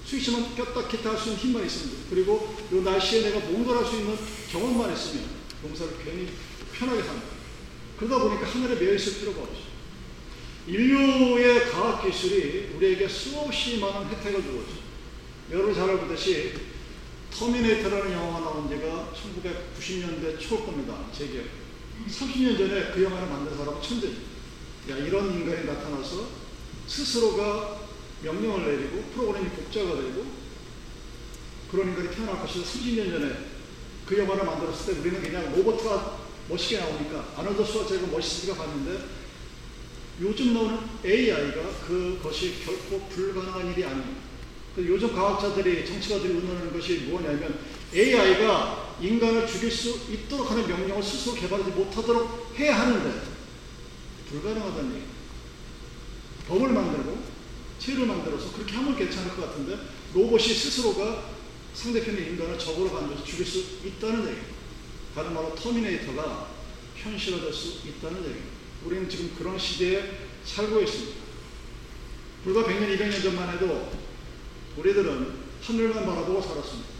스위치만 0.07 0.55
꼈다 0.57 0.89
켰다 0.89 1.11
할 1.11 1.19
수 1.19 1.29
있는 1.31 1.41
힘만 1.41 1.67
있으면 1.67 1.91
돼. 1.91 1.97
그리고 2.11 2.57
이 2.73 2.75
날씨에 2.77 3.23
내가 3.23 3.41
뭔가를 3.41 3.83
할수 3.83 3.97
있는 3.99 4.17
경험만 4.51 4.93
있으면 4.93 5.25
농사를 5.63 5.93
굉장히 6.05 6.29
편하게 6.73 7.03
산다. 7.03 7.23
그러다 7.99 8.19
보니까 8.19 8.47
하늘에 8.47 8.75
매여 8.81 8.95
있을 8.95 9.21
필요가 9.21 9.43
없어. 9.43 9.71
인류의 10.67 11.71
과학 11.71 12.05
기술이 12.05 12.73
우리에게 12.77 13.09
수없이 13.09 13.79
많은 13.79 14.09
혜택을 14.09 14.43
주고 14.43 14.63
있어. 14.63 14.81
여러분 15.53 15.75
잘 15.75 15.91
알고 15.91 16.09
계듯이 16.09 16.55
터미네이터라는 17.31 18.13
영화가 18.13 18.41
나온 18.41 18.69
지가 18.69 19.13
1990년대 19.15 20.41
초일 20.41 20.65
겁니다. 20.65 21.07
제 21.17 21.27
기억에. 21.29 21.60
30년 22.09 22.59
전에 22.59 22.93
그 22.93 23.03
영화를 23.03 23.29
만든 23.29 23.57
사람은. 23.57 23.81
야, 24.91 24.97
이런 24.97 25.33
인간이 25.35 25.67
나타나서 25.67 26.29
스스로가 26.87 27.81
명령을 28.23 28.67
내리고 28.67 29.03
프로그램이 29.15 29.49
복제가 29.51 29.95
되고 29.97 30.27
그런 31.71 31.89
인간이 31.89 32.11
태어날 32.11 32.41
것이다. 32.41 32.65
30년 32.65 33.11
전에 33.11 33.33
그 34.07 34.19
영화를 34.19 34.45
만들었을 34.45 34.95
때 34.95 35.01
우리는 35.01 35.23
그냥 35.23 35.55
로봇가 35.55 36.19
멋있게 36.49 36.79
나오니까 36.79 37.35
아놀드 37.37 37.65
수와제가 37.65 38.09
멋있으니까 38.09 38.59
봤는데 38.59 39.05
요즘 40.21 40.53
나오는 40.53 40.79
AI가 41.05 41.71
그것이 41.87 42.57
결코 42.65 43.07
불가능한 43.09 43.73
일이 43.73 43.85
아니에요. 43.85 44.31
요즘 44.79 45.15
과학자들이 45.15 45.87
정치가들이 45.87 46.35
의논하는 46.35 46.73
것이 46.73 46.99
뭐냐면 47.09 47.61
AI가 47.95 48.90
인간을 49.01 49.47
죽일 49.47 49.71
수 49.71 50.13
있도록 50.13 50.51
하는 50.51 50.67
명령을 50.69 51.03
스스로 51.03 51.35
개발하지 51.35 51.71
못하도록 51.71 52.55
해야 52.59 52.81
하는데 52.81 53.23
불가능하다는 54.29 54.95
얘기. 54.95 55.05
법을 56.49 56.69
만들고 56.69 57.23
체를 57.79 58.07
만들어서 58.07 58.53
그렇게 58.53 58.75
하면 58.75 58.97
괜찮을 58.97 59.35
것 59.37 59.47
같은데 59.47 59.79
로봇이 60.15 60.49
스스로가 60.49 61.31
상대편의 61.75 62.31
인간을 62.31 62.59
적으로 62.59 62.93
만들어서 62.93 63.25
죽일 63.25 63.47
수 63.47 63.59
있다는 63.87 64.29
얘기. 64.29 64.41
다른 65.15 65.33
말로 65.33 65.55
터미네이터가 65.55 66.49
현실화될 66.97 67.53
수 67.53 67.89
있다는 67.89 68.25
얘기. 68.25 68.41
우리는 68.85 69.09
지금 69.09 69.35
그런 69.37 69.59
시대에 69.59 70.29
살고 70.45 70.81
있습니다. 70.81 71.21
불과 72.45 72.63
100년, 72.65 72.97
200년 72.97 73.23
전만 73.23 73.55
해도 73.55 73.91
우리들은 74.77 75.35
하늘만 75.63 76.07
바라보고 76.07 76.41
살았습니다. 76.41 77.00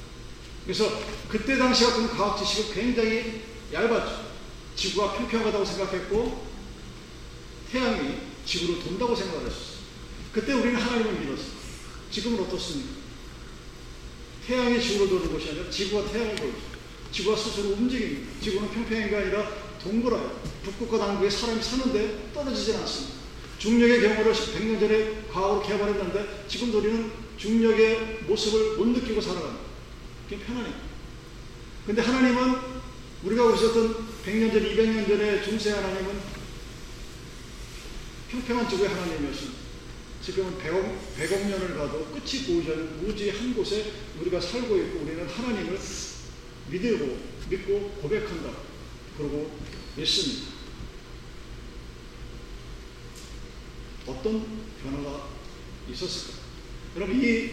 그래서 0.65 1.01
그때 1.29 1.57
당시 1.57 1.85
같은 1.85 2.09
과학 2.09 2.39
지식은 2.39 2.75
굉장히 2.75 3.43
얇았죠. 3.73 4.31
지구가 4.77 5.15
평평하다고 5.15 5.65
생각했고 5.65 6.47
태양이 7.71 8.19
지구를 8.45 8.83
돈다고 8.83 9.15
생각을 9.15 9.47
했었어요. 9.47 9.81
그때 10.33 10.53
우리는 10.53 10.77
하나님을 10.77 11.13
믿었어요. 11.21 11.61
지금은 12.11 12.41
어떻습니까? 12.41 13.01
태양이 14.47 14.81
지구를 14.81 15.09
도는 15.09 15.33
것이 15.33 15.51
아니라 15.51 15.71
지구가 15.71 16.11
태양을 16.11 16.37
돌죠. 16.37 16.57
지구가 17.13 17.37
스스로 17.37 17.71
움직입니다. 17.71 18.41
지구는 18.41 18.71
평평한 18.71 19.11
게 19.11 19.17
아니라 19.17 19.49
동그라요. 19.83 20.41
북극과 20.65 21.07
남극에 21.07 21.31
사람이 21.31 21.63
사는데 21.63 22.31
떨어지진 22.35 22.77
않습니다. 22.77 23.21
중력의 23.59 24.01
경우를 24.01 24.33
100년 24.33 24.81
전에 24.81 25.25
과학으로 25.33 25.63
개발했는데 25.63 26.45
지금 26.49 26.75
우리는 26.75 27.13
중력의 27.37 28.21
모습을 28.27 28.77
못 28.77 28.87
느끼고 28.89 29.21
살아갑니다. 29.21 29.70
그게 30.31 30.45
편하니까. 30.45 30.79
근데 31.85 32.03
하나님은 32.03 32.61
우리가 33.25 33.49
보셨던 33.49 34.07
100년 34.25 34.53
전, 34.53 34.63
200년 34.63 35.09
전에 35.09 35.43
중세 35.43 35.73
하나님은 35.73 36.21
평평한 38.31 38.69
지구의 38.69 38.91
하나님이었습니다. 38.91 39.59
지금은 40.23 40.57
100억, 40.59 40.99
100억 41.19 41.49
년을 41.49 41.77
가도 41.77 42.07
끝이 42.13 42.45
보이지 42.47 42.71
않는 42.71 43.05
우주의 43.05 43.31
한 43.33 43.53
곳에 43.55 43.93
우리가 44.21 44.41
살고 44.41 44.77
있고 44.77 45.01
우리는 45.01 45.27
하나님을 45.27 45.77
믿고, 46.71 47.19
믿고 47.49 47.99
고백한다. 48.01 48.53
그러고 49.17 49.59
있습니다. 49.99 50.53
어떤 54.07 54.47
변화가 54.85 55.29
있었을까? 55.91 56.39
여러분, 56.95 57.21
이 57.21 57.51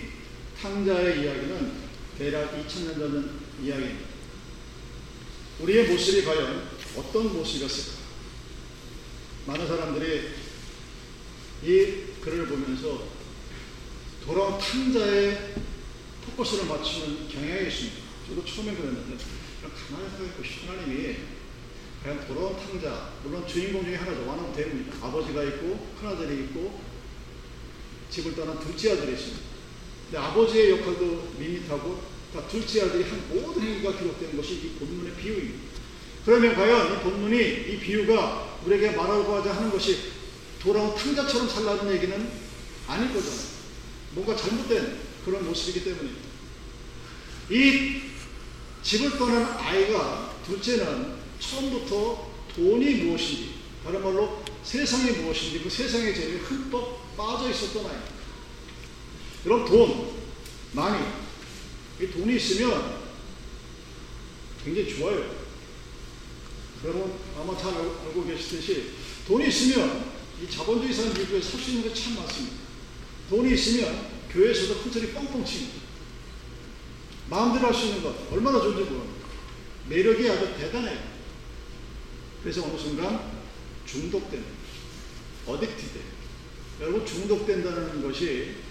탕자의 0.62 1.24
이야기는 1.24 1.87
대략 2.18 2.52
2000년 2.52 2.98
전 2.98 3.40
이야기입니다. 3.62 4.08
우리의 5.60 5.88
모습이 5.88 6.26
과연 6.26 6.68
어떤 6.96 7.32
모습이었을까? 7.32 7.98
많은 9.46 9.68
사람들이 9.68 10.30
이 11.64 12.20
글을 12.22 12.48
보면서 12.48 13.08
돌아온 14.26 14.58
탕자의 14.58 15.56
포커스를 16.26 16.66
맞추는 16.66 17.28
경향이 17.30 17.68
있습니다. 17.68 17.98
저도 18.28 18.44
처음에 18.44 18.76
그랬는데, 18.76 19.24
가만히 19.62 20.10
생각해보시오. 20.10 20.70
하나님이 20.72 21.16
과연 22.04 22.28
돌아온 22.28 22.58
탕자, 22.58 23.14
물론 23.24 23.48
주인공 23.48 23.86
중에 23.86 23.96
하나죠. 23.96 24.28
완은 24.28 24.54
대부입니다. 24.54 25.06
아버지가 25.06 25.44
있고, 25.44 25.94
큰아들이 26.00 26.46
있고, 26.46 26.82
집을 28.10 28.36
떠난 28.36 28.60
둘째 28.60 28.94
아들이 28.94 29.14
있습니다. 29.14 29.47
근데 30.10 30.18
아버지의 30.18 30.72
역할도 30.72 31.34
밋밋하고, 31.38 32.02
둘째 32.50 32.84
아들이 32.84 33.04
한 33.04 33.24
모든 33.30 33.62
행위가 33.62 33.98
기록된 33.98 34.38
것이 34.38 34.54
이 34.54 34.70
본문의 34.80 35.16
비유입니다. 35.16 35.60
그러면 36.26 36.56
과연 36.56 36.94
이 36.94 37.04
본문이 37.04 37.38
이 37.38 37.80
비유가 37.80 38.60
우리에게 38.66 38.92
말하고자 38.92 39.56
하는 39.56 39.72
것이 39.72 40.12
돌아온 40.62 40.96
탕자처럼 40.96 41.50
살라는 41.50 41.94
얘기는 41.94 42.30
아닐 42.88 43.14
거잖아요. 43.14 43.58
뭔가 44.12 44.36
잘못된 44.36 44.98
그런 45.26 45.46
모습이기 45.46 45.84
때문입니다. 45.84 46.28
이 47.50 48.02
집을 48.84 49.18
떠난 49.18 49.44
아이가 49.58 50.36
둘째는 50.46 51.16
처음부터 51.40 52.32
돈이 52.56 52.96
무엇인지, 52.96 53.56
다른 53.84 54.04
말로 54.04 54.44
세상이 54.64 55.12
무엇인지, 55.12 55.60
그 55.60 55.70
세상의 55.70 56.16
재미에 56.16 56.38
흠뻑 56.38 57.18
빠져 57.18 57.50
있었던 57.50 57.86
아이입니다. 57.86 58.17
여러분, 59.48 59.66
돈, 59.66 60.12
많이, 60.74 61.06
이 62.02 62.08
돈이 62.12 62.36
있으면 62.36 62.98
굉장히 64.64 64.90
좋아요. 64.94 65.38
여러분 66.84 67.14
아마 67.40 67.58
잘 67.58 67.74
알고 67.74 68.26
계시듯이 68.26 68.92
돈이 69.26 69.48
있으면 69.48 70.12
이 70.44 70.50
자본주의 70.50 70.94
사회 70.94 71.08
미국에 71.10 71.42
살수 71.42 71.72
있는 71.72 71.84
게 71.88 71.94
참 71.94 72.16
많습니다. 72.18 72.58
돈이 73.30 73.54
있으면 73.54 74.10
교회에서도 74.30 74.82
큰 74.84 74.92
소리 74.92 75.08
뻥뻥 75.14 75.44
칩니다. 75.46 75.76
마음대로 77.30 77.68
할 77.68 77.74
수 77.74 77.88
있는 77.88 78.04
것 78.04 78.32
얼마나 78.32 78.60
좋은지 78.60 78.84
모릅니다. 78.84 79.28
매력이 79.90 80.30
아주 80.30 80.54
대단해요. 80.58 81.00
그래서 82.44 82.64
어느 82.66 82.78
순간 82.78 83.32
중독됩니다. 83.86 84.52
어딕티드 85.48 86.00
여러분 86.82 87.06
중독된다는 87.06 88.04
것이 88.04 88.67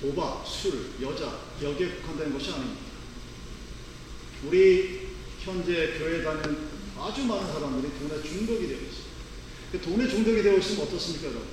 도박, 0.00 0.44
술, 0.46 0.90
여자 1.00 1.40
여기에 1.62 1.88
국한되는 1.88 2.32
것이 2.32 2.52
아닙니다. 2.52 2.80
우리 4.46 5.08
현재 5.40 5.94
교회 5.98 6.22
다니는 6.22 6.68
아주 6.98 7.24
많은 7.24 7.52
사람들이 7.52 7.92
돈에 7.98 8.22
중독이 8.22 8.68
되어 8.68 8.76
있어요. 8.78 9.06
그 9.72 9.80
돈에 9.80 10.08
중독이 10.08 10.42
되어 10.42 10.58
있으면 10.58 10.86
어떻습니까, 10.86 11.28
여러분? 11.28 11.46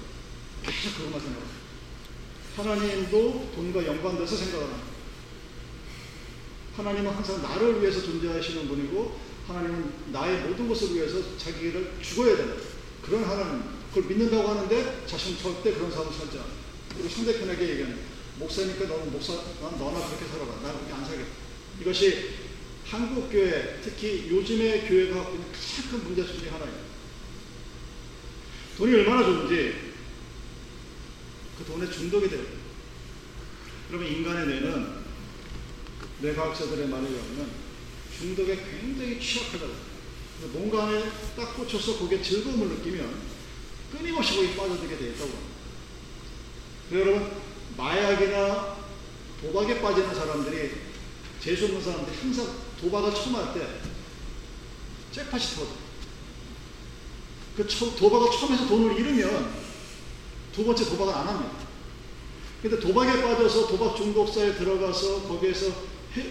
계속 0.64 0.98
그것만 0.98 1.20
생각해요. 1.20 1.64
하나님도 2.56 3.52
돈과 3.56 3.86
연관돼서 3.86 4.36
생각을 4.36 4.66
합니다. 4.66 4.94
하나님은 6.76 7.12
항상 7.12 7.42
나를 7.42 7.82
위해서 7.82 8.02
존재하시는 8.02 8.68
분이고 8.68 9.20
하나님은 9.48 9.94
나의 10.12 10.42
모든 10.42 10.68
것을 10.68 10.96
위해서 10.96 11.38
자기를 11.38 11.94
죽어야 12.02 12.38
된다. 12.38 12.56
그런 13.02 13.24
하나님, 13.24 13.64
그걸 13.90 14.10
믿는다고 14.10 14.48
하는데 14.48 15.06
자신 15.06 15.38
절대 15.38 15.74
그런 15.74 15.92
삶을 15.92 16.12
살지 16.12 16.38
않아. 16.38 16.48
그리고 16.94 17.10
상대편에게 17.10 17.70
얘기하는 17.70 18.13
목사니까 18.44 18.86
너는 18.86 19.12
목사, 19.12 19.34
난 19.34 19.78
너나 19.78 20.06
그렇게 20.08 20.26
살아라. 20.26 20.60
나 20.62 20.74
그렇게 20.74 20.94
안 20.94 21.06
살겠다. 21.06 21.32
이것이 21.82 22.30
한국 22.86 23.30
교회, 23.32 23.80
특히 23.84 24.30
요즘의 24.30 24.88
교회가 24.88 25.16
갖고 25.16 25.36
있는 25.36 25.52
가장 25.52 25.92
큰 25.92 26.04
문제 26.04 26.26
중에 26.26 26.50
하나예요. 26.50 26.84
돈이 28.78 28.94
얼마나 28.96 29.24
좋은지 29.24 29.94
그 31.58 31.66
돈에 31.66 31.90
중독이 31.90 32.30
돼요. 32.30 32.44
그러면 33.88 34.12
인간의 34.12 34.48
뇌는 34.48 35.04
뇌과학자들의 36.20 36.88
말에 36.88 37.08
의하면 37.08 37.52
중독에 38.18 38.56
굉장히 38.56 39.20
취약하다고. 39.20 39.94
뭔가 40.52 40.88
안에 40.88 41.04
딱 41.38 41.56
꽂혀서 41.56 42.00
거기에 42.00 42.22
즐거움을 42.22 42.68
느끼면 42.68 43.34
끊임없이 43.92 44.36
거기 44.36 44.56
빠져들게 44.56 44.98
되어 44.98 45.10
있다고 45.10 45.32
합니다. 45.32 45.54
여러분, 46.92 47.43
마약이나 47.78 48.78
도박에 49.42 49.82
빠지는 49.82 50.14
사람들이 50.14 50.72
재수 51.40 51.66
없는 51.66 51.82
사람들이 51.82 52.18
항상 52.18 52.48
도박을 52.80 53.14
처음 53.14 53.36
할 53.36 53.54
때 53.54 53.68
잭팟이 55.12 55.44
터져. 55.56 55.68
그 57.56 57.68
도박을 57.68 58.32
처음 58.32 58.54
해서 58.54 58.68
돈을 58.68 58.98
잃으면 58.98 59.54
두 60.52 60.66
번째 60.66 60.86
도박을 60.86 61.14
안 61.14 61.28
합니다. 61.28 61.54
근데 62.62 62.80
도박에 62.80 63.22
빠져서 63.22 63.68
도박 63.68 63.96
중독사에 63.96 64.56
들어가서 64.56 65.24
거기에서 65.24 65.68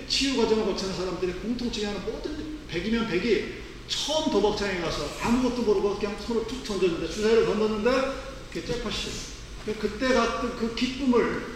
치유 0.08 0.36
과정을 0.36 0.64
거치는 0.64 0.94
사람들이 0.94 1.32
공통점이 1.34 1.86
하는 1.86 2.04
모든 2.04 2.58
100이면 2.70 3.08
100이 3.08 3.62
처음 3.86 4.30
도박장에 4.32 4.80
가서 4.80 5.06
아무것도 5.20 5.62
모르고 5.62 5.98
그냥 5.98 6.18
손을 6.18 6.46
툭 6.46 6.64
던졌는데 6.64 7.12
주사위를 7.12 7.46
던졌는데 7.46 7.90
그게 8.52 8.66
잭팟이 8.66 8.94
됐어요. 8.94 9.41
그때 9.64 10.14
같은 10.14 10.56
그 10.56 10.74
기쁨을 10.74 11.46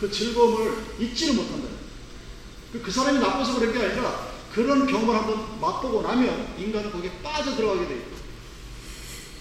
그 0.00 0.10
즐거움을 0.10 0.76
잊지를 1.00 1.34
못한다. 1.34 1.68
그 2.72 2.90
사람이 2.90 3.18
나빠서 3.18 3.58
그런 3.58 3.72
게 3.72 3.84
아니라 3.84 4.28
그런 4.52 4.86
경험을 4.86 5.14
한번 5.14 5.60
맛보고 5.60 6.02
나면 6.02 6.54
인간은 6.58 6.90
거기에 6.92 7.10
빠져들어가게 7.22 7.88
돼요. 7.88 8.02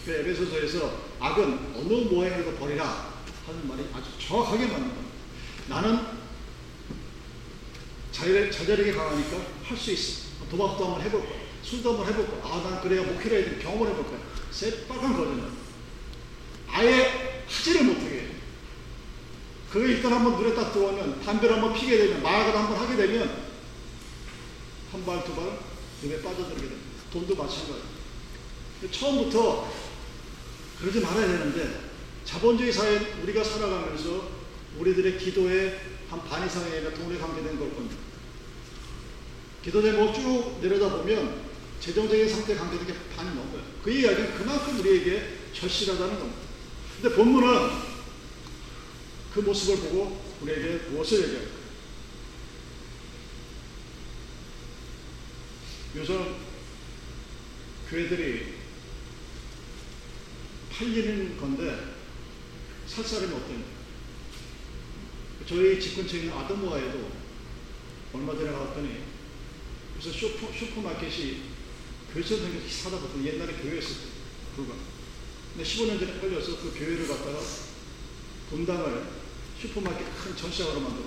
그 0.05 0.11
에베소서에서 0.11 0.91
악은 1.19 1.73
어느 1.75 1.93
모양이라도 2.09 2.53
버리라 2.53 3.11
하는 3.45 3.67
말이 3.67 3.85
아주 3.93 4.05
정확하게 4.25 4.65
맞는 4.67 4.87
겁니다. 4.87 5.07
나는 5.67 5.99
자잘하게 8.11 8.93
강하니까 8.93 9.37
할 9.63 9.77
수 9.77 9.91
있어. 9.91 10.27
도박도 10.49 10.85
한번 10.85 11.01
해볼 11.01 11.19
거야. 11.21 11.37
술도 11.61 11.89
한번 11.97 12.07
해볼 12.07 12.27
거야. 12.27 12.41
아, 12.53 12.61
난 12.63 12.81
그래야 12.81 13.03
목회를 13.03 13.41
해야 13.43 13.49
돼. 13.49 13.59
경험을 13.63 13.89
해볼 13.89 14.05
거야. 14.07 14.19
새빨간 14.49 15.13
거리는. 15.15 15.43
아예 16.69 17.43
하지를 17.47 17.83
못하게 17.83 18.05
해. 18.06 18.06
그게 19.71 19.93
일단 19.93 20.13
한번 20.13 20.41
눈에 20.41 20.55
딱 20.55 20.71
들어오면, 20.71 21.21
담배를 21.21 21.55
한번 21.55 21.73
피게 21.73 21.97
되면, 21.97 22.23
마약을 22.23 22.55
한번 22.55 22.77
하게 22.77 22.95
되면, 22.95 23.47
한 24.91 25.05
발, 25.05 25.23
두 25.25 25.35
발, 25.35 25.59
눈에 26.01 26.21
빠져들게 26.21 26.61
됩니다. 26.61 26.87
돈도 27.11 27.35
마찬가지. 27.35 27.81
처음부터 28.91 29.69
그러지 30.79 30.99
말아야 31.01 31.27
되는데, 31.27 31.81
자본주의 32.23 32.71
사회 32.71 32.97
우리가 33.23 33.43
살아가면서 33.43 34.29
우리들의 34.79 35.17
기도에 35.17 35.79
한반 36.09 36.45
이상의 36.45 36.93
돈에 36.93 37.17
관계된 37.17 37.57
걸 37.57 37.73
겁니다. 37.73 37.95
기도 39.63 39.81
제목 39.81 40.13
쭉 40.13 40.59
내려다 40.61 40.89
보면 40.95 41.41
재정적인 41.79 42.29
상태 42.29 42.55
관계된 42.55 42.87
게 42.87 42.93
반이 43.15 43.29
넘어요. 43.29 43.61
그 43.83 43.91
이야기는 43.91 44.35
그만큼 44.35 44.79
우리에게 44.79 45.39
절실하다는 45.53 46.19
겁니다. 46.19 46.41
근데 47.01 47.15
본문은 47.15 47.96
그 49.33 49.39
모습을 49.39 49.77
보고 49.77 50.21
우리에게 50.41 50.89
무엇을 50.89 51.23
얘기할까요? 51.23 51.57
요즘 55.95 56.35
교회들이 57.89 58.53
팔리는 60.71 61.37
건데 61.37 61.95
살 62.85 63.03
사람이 63.03 63.33
없답니다. 63.33 63.69
저희 65.47 65.79
집 65.79 65.95
근처에 65.95 66.19
있는 66.19 66.33
아동모아에도 66.33 67.11
얼마 68.13 68.33
전에 68.35 68.51
가봤더니 68.51 69.03
그래서 69.93 70.11
슈퍼, 70.11 70.51
슈퍼마켓이 70.51 71.41
교회에서 72.13 72.37
사다 72.69 72.99
보던 72.99 73.25
옛날에 73.25 73.53
교회였을 73.53 73.95
때 73.95 74.03
불과. 74.55 74.75
근데 75.53 75.67
15년 75.67 75.99
전에 75.99 76.19
걸려서 76.19 76.57
그 76.57 76.73
교회를 76.77 77.07
갖다가 77.07 77.39
분당을 78.49 79.16
슈퍼마켓 79.59 80.05
큰 80.15 80.35
전시장으로 80.35 80.81
만들어 80.81 81.05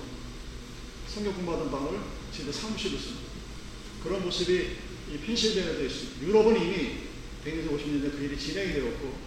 성경 1.07 1.35
공부하던 1.35 1.71
방을 1.71 2.01
진짜 2.33 2.53
사무실로 2.53 2.99
씁니다. 2.99 3.29
그런 4.03 4.23
모습이 4.25 4.77
이 5.13 5.19
펜실베니아에 5.19 5.87
있습니다. 5.87 6.27
유럽은 6.27 6.57
이미 6.57 6.97
100에서 7.45 7.71
50년 7.71 8.03
전에 8.03 8.11
그 8.11 8.25
일이 8.25 8.39
진행이 8.39 8.73
되었고 8.73 9.19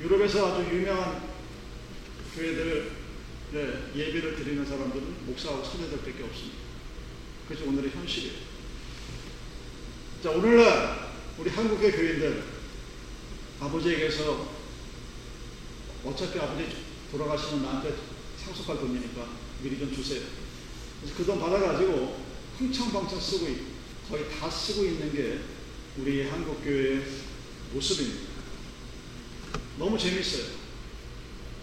유럽에서 0.00 0.54
아주 0.54 0.68
유명한 0.74 1.28
교회들 2.34 3.06
네, 3.52 3.92
예배를 3.94 4.36
드리는 4.36 4.66
사람들은 4.66 5.26
목사하고 5.26 5.64
선배들밖에 5.64 6.22
없습니다. 6.24 6.58
그래서 7.48 7.64
오늘의 7.66 7.90
현실이에요. 7.90 8.34
자, 10.22 10.30
오늘날 10.30 11.14
우리 11.38 11.50
한국의 11.50 11.92
교인들 11.92 12.42
아버지에게서 13.60 14.48
어차피 16.04 16.38
아버지 16.38 16.68
돌아가시면 17.10 17.62
나한테 17.62 17.94
상속할 18.46 18.78
돈이니까 18.78 19.26
미리 19.62 19.78
좀 19.78 19.92
주세요. 19.92 20.22
그래서 21.00 21.16
그 21.16 21.24
돈 21.24 21.40
받아가지고 21.40 22.24
흥청방청 22.58 23.20
쓰고 23.20 23.48
있고 23.48 23.64
거의 24.08 24.26
다 24.30 24.48
쓰고 24.48 24.84
있는 24.84 25.12
게 25.12 25.40
우리 25.98 26.28
한국 26.28 26.62
교회의 26.62 27.02
모습입니다. 27.72 28.36
너무 29.78 29.98
재밌어요. 29.98 30.44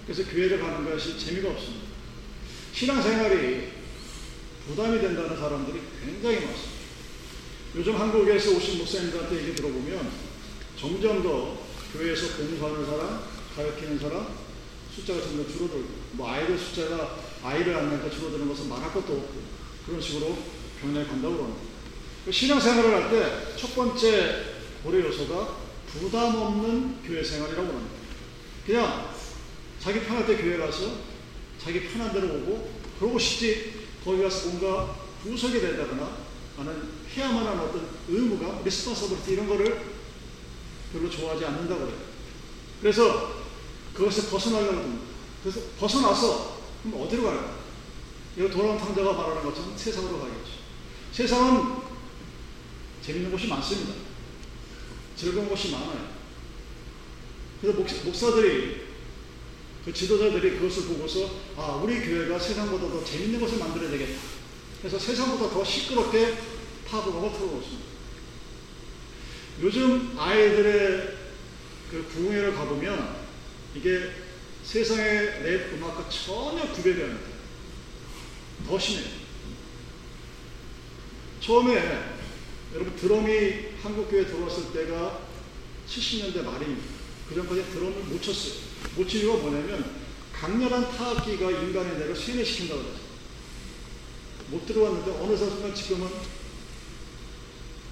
그래서 0.06 0.30
교회를 0.30 0.60
가는 0.60 0.84
것이 0.84 1.17
재미가 1.17 1.52
없습니다. 1.52 1.88
신앙생활이 2.74 3.69
부담이 4.67 5.00
된다는 5.00 5.38
사람들이 5.38 5.80
굉장히 6.04 6.46
많습니다. 6.46 6.84
요즘 7.76 7.96
한국에서 7.96 8.52
오신 8.52 8.80
목사님들한테 8.80 9.38
얘기 9.38 9.56
들어보면 9.56 10.12
점점 10.78 11.24
더 11.24 11.58
교회에서 11.93 12.38
공부하는 12.38 12.86
사람, 12.86 13.24
가르치는 13.56 14.00
사람 14.00 14.28
숫자가 14.95 15.21
점점 15.21 15.47
줄어들고 15.47 15.89
뭐 16.13 16.29
아이들 16.29 16.58
숫자가 16.58 17.17
아이를 17.43 17.75
안 17.75 17.89
낳고 17.89 18.10
줄어드는 18.10 18.47
것은 18.47 18.69
말할 18.69 18.93
것도 18.93 19.13
없고 19.13 19.34
그런 19.86 20.01
식으로 20.01 20.38
변해 20.82 21.06
간다고 21.06 21.43
합니다. 21.43 21.62
그 22.25 22.32
신앙생활을 22.32 22.93
할 22.93 23.10
때 23.10 23.56
첫 23.58 23.75
번째 23.75 24.43
고려 24.84 25.06
요소가 25.06 25.58
부담 25.88 26.36
없는 26.36 27.01
교회 27.03 27.23
생활이라고 27.23 27.67
합니다. 27.67 27.95
그냥 28.65 29.10
자기 29.79 30.01
편할 30.01 30.25
때 30.25 30.38
교회 30.38 30.58
가서 30.58 30.91
자기 31.62 31.82
편한 31.88 32.12
대로 32.13 32.27
오고 32.27 32.69
그러고 32.99 33.19
싶지 33.19 33.73
거기 34.03 34.21
가서 34.21 34.49
뭔가 34.49 34.95
구석이 35.23 35.60
된다거나 35.60 36.17
나는 36.58 36.89
해야만 37.15 37.47
하는 37.47 37.60
어떤 37.60 37.88
의무가 38.10 38.62
responsibility 38.63 39.32
이런 39.32 39.47
거를 39.47 39.82
별로 40.91 41.10
좋아하지 41.10 41.45
않는다고 41.45 41.82
그래요. 41.82 41.97
그래서 42.82 43.33
그것을 43.93 44.29
벗어나려고 44.29 44.77
합니다. 44.77 45.06
그래서 45.43 45.62
벗어나서 45.79 46.62
그럼 46.84 47.01
어디로 47.01 47.23
가요? 47.23 47.63
이거 48.38 48.49
돌아온 48.49 48.77
탕자가 48.77 49.13
말하는 49.13 49.43
것처럼 49.43 49.77
세상으로 49.77 50.19
가겠죠. 50.19 50.51
세상은 51.12 51.75
재밌는 53.03 53.32
곳이 53.32 53.47
많습니다. 53.47 53.93
즐거운 55.15 55.47
곳이 55.47 55.71
많아요. 55.71 56.13
그래서 57.62 57.77
목사들이 57.78 58.84
그 59.86 59.93
지도자들이 59.93 60.58
그것을 60.58 60.86
보고서 60.86 61.29
아 61.58 61.82
우리 61.84 61.99
교회가 61.99 62.39
세상보다 62.39 62.88
더 62.88 63.03
재밌는 63.03 63.39
것을 63.39 63.60
만들어야 63.60 63.91
되겠다. 63.91 64.19
그래서 64.79 64.97
세상보다 64.97 65.53
더 65.53 65.63
시끄럽게 65.63 66.38
팝음악을 66.89 67.32
틀어놓습니다. 67.34 67.84
요즘 69.62 70.15
아이들의 70.17 71.17
그 71.91 72.03
부흥회를 72.12 72.56
가보면 72.56 73.22
이게 73.75 74.12
세상의 74.63 75.43
랩 75.43 75.73
음악과 75.73 76.09
전혀 76.09 76.71
구별이 76.71 77.03
안 77.03 77.09
돼요. 77.09 77.33
더 78.67 78.79
심해요. 78.79 79.23
처음에 81.41 82.13
여러분 82.73 82.95
드럼이 82.95 83.73
한국교회에 83.81 84.25
들어왔을 84.25 84.71
때가 84.71 85.27
70년대 85.88 86.43
말입니다. 86.43 86.83
그 87.27 87.36
전까지 87.36 87.65
드럼을 87.71 88.03
못 88.05 88.21
쳤어요. 88.21 88.53
못 88.95 89.07
치는 89.07 89.25
이유가 89.25 89.41
뭐냐면 89.41 90.03
강렬한 90.31 90.91
타악기가 90.91 91.51
인간의 91.51 91.97
뇌를 91.97 92.15
세뇌시킨다고 92.15 92.81
그랬어요. 92.81 93.03
못 94.49 94.65
들어왔는데 94.65 95.12
어느 95.19 95.36
순간 95.36 95.73
지금은 95.73 96.07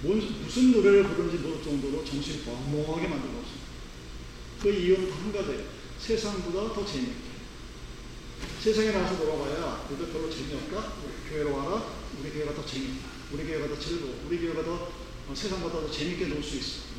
뭔, 0.02 0.18
무슨 0.44 0.72
노래를 0.72 1.04
부르는지 1.04 1.38
모를 1.38 1.62
정도로 1.62 2.04
정신이 2.04 2.42
멍멍하게 2.44 3.06
있습니다. 3.06 3.61
그 4.62 4.70
이유는 4.70 5.10
다한 5.10 5.32
가지예요. 5.32 5.64
세상보다 5.98 6.72
더 6.72 6.86
재미있게. 6.86 7.32
세상에 8.60 8.92
나와서 8.92 9.16
놀아봐야 9.16 9.88
우리가 9.90 10.12
별로 10.12 10.30
재미없다. 10.30 10.92
교회로 11.28 11.56
와라. 11.56 11.84
우리 12.20 12.30
교회가 12.30 12.54
더 12.54 12.64
재미있다. 12.64 13.08
우리 13.32 13.44
교회가 13.44 13.66
더 13.68 13.78
즐거워. 13.80 14.22
우리 14.26 14.38
교회가 14.38 14.62
더 14.64 14.72
어, 15.28 15.34
세상보다 15.34 15.80
더 15.80 15.90
재미있게 15.90 16.26
놀 16.26 16.42
수 16.42 16.56
있어. 16.56 16.92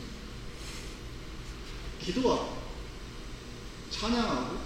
기도하고 2.02 2.58
찬양하고 3.91 4.58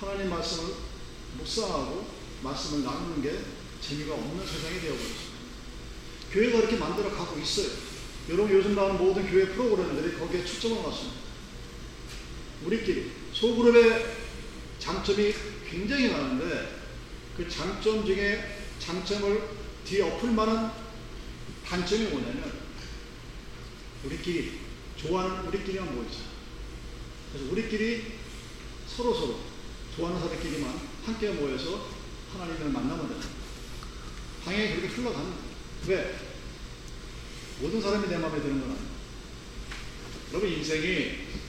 하나님 0.00 0.30
말씀을 0.30 0.74
묵상하고 1.38 2.04
말씀을 2.42 2.82
나누는 2.84 3.22
게 3.22 3.38
재미가 3.80 4.14
없는 4.14 4.44
세상이 4.44 4.80
되어버렸습니다. 4.80 5.32
교회가 6.32 6.58
이렇게 6.58 6.76
만들어 6.78 7.10
가고 7.10 7.38
있어요. 7.38 7.68
여러분 8.28 8.50
요즘 8.52 8.74
나오는 8.74 8.98
모든 8.98 9.30
교회 9.30 9.46
프로그램들이 9.46 10.18
거기에 10.18 10.44
초점을 10.44 10.82
맞습니다. 10.82 11.21
우리끼리 12.64 13.10
소그룹의 13.32 14.16
장점이 14.78 15.34
굉장히 15.68 16.08
많은데 16.08 16.80
그 17.36 17.48
장점 17.48 18.04
중에 18.04 18.58
장점을 18.78 19.48
뒤에 19.84 20.02
엎을 20.02 20.30
만한 20.30 20.72
단점이 21.66 22.04
뭐냐면 22.06 22.52
우리끼리 24.04 24.60
좋아하는 24.96 25.46
우리끼리만 25.48 25.94
모이자. 25.94 26.18
그래서 27.32 27.50
우리끼리 27.50 28.12
서로 28.86 29.14
서로 29.14 29.40
좋아하는 29.96 30.20
사람끼리만 30.20 30.80
함께 31.04 31.30
모여서 31.30 31.88
하나님을 32.32 32.70
만나면 32.70 33.08
된다. 33.08 33.28
당연히 34.44 34.76
그렇게 34.76 34.88
흘러가는. 34.88 35.32
왜? 35.86 36.18
모든 37.60 37.80
사람이 37.80 38.08
내 38.08 38.18
마음에 38.18 38.40
드는 38.40 38.60
건 38.60 38.70
아니에요. 38.70 38.92
여러분 40.30 40.48
인생이 40.50 41.41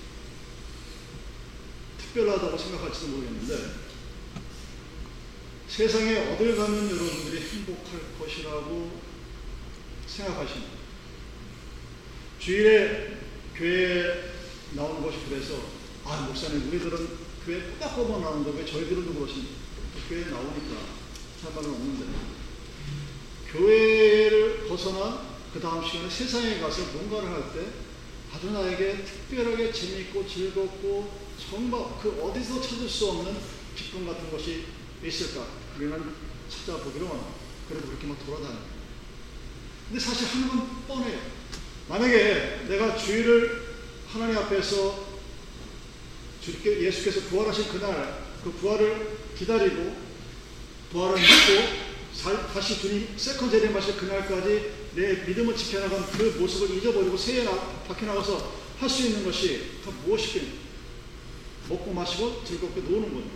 특별하다고 2.14 2.56
생각할지도 2.56 3.08
모르겠는데 3.08 3.74
세상에 5.68 6.32
어딜 6.32 6.56
가면 6.56 6.90
여러분들이 6.92 7.42
행복할 7.42 8.02
것이라고 8.20 9.02
생각하십니다. 10.06 10.74
주일에 12.40 13.18
교회에 13.56 14.32
나오는 14.74 15.02
것이 15.02 15.18
그래서 15.28 15.56
아 16.06 16.28
목사님 16.28 16.68
우리들은 16.68 17.08
교회 17.46 17.62
꼬박꼬박 17.62 18.22
나오는데 18.22 18.60
왜 18.60 18.66
저희들은 18.66 19.16
그러십니까? 19.16 19.56
교회에 20.08 20.26
나오니까 20.26 20.76
할 21.44 21.54
말은 21.56 21.70
없는데 21.70 22.06
교회를 23.52 24.68
벗어나 24.68 25.34
그 25.52 25.60
다음 25.60 25.84
시간에 25.86 26.10
세상에 26.10 26.60
가서 26.60 26.84
뭔가를 26.94 27.30
할 27.30 27.54
때 27.54 27.83
아주 28.34 28.52
나에게 28.52 29.04
특별하게 29.04 29.72
재미있고 29.72 30.28
즐겁고 30.28 31.24
정말 31.50 31.84
그 32.02 32.20
어디서 32.22 32.62
찾을 32.62 32.90
수 32.90 33.10
없는 33.10 33.36
기쁨 33.76 34.08
같은 34.08 34.32
것이 34.32 34.66
있을까? 35.04 35.48
우리는 35.78 36.16
찾아보기로 36.50 37.08
합니다. 37.08 37.30
그래도 37.68 37.88
그렇게 37.88 38.08
막 38.08 38.26
돌아다녀요. 38.26 38.66
근데 39.88 40.00
사실 40.00 40.28
건 40.48 40.86
뻔해요. 40.88 41.20
만약에 41.88 42.66
내가 42.68 42.96
주일을 42.98 43.76
하나님 44.08 44.38
앞에서 44.38 45.14
주께 46.42 46.82
예수께서 46.82 47.22
부활하신 47.30 47.68
그날 47.70 48.24
그 48.44 48.52
부활을 48.52 49.18
기다리고 49.38 49.96
부활을 50.92 51.16
믿고 51.16 51.83
다시 52.64 52.80
주님 52.80 53.10
second 53.18 53.52
재림하실 53.52 53.98
그날까지 53.98 54.72
내 54.96 55.26
믿음을 55.28 55.54
지켜나간 55.54 56.10
그 56.14 56.38
모습을 56.40 56.78
잊어버리고 56.78 57.18
새해 57.18 57.46
밖에 57.86 58.06
나가서 58.06 58.64
할 58.80 58.90
수 58.90 59.02
있는 59.04 59.26
것이 59.26 59.82
다 59.84 59.92
무엇이겠냐 60.06 60.54
먹고 61.68 61.92
마시고 61.94 62.42
즐겁게 62.46 62.80
노는 62.80 63.14
겁니다. 63.14 63.36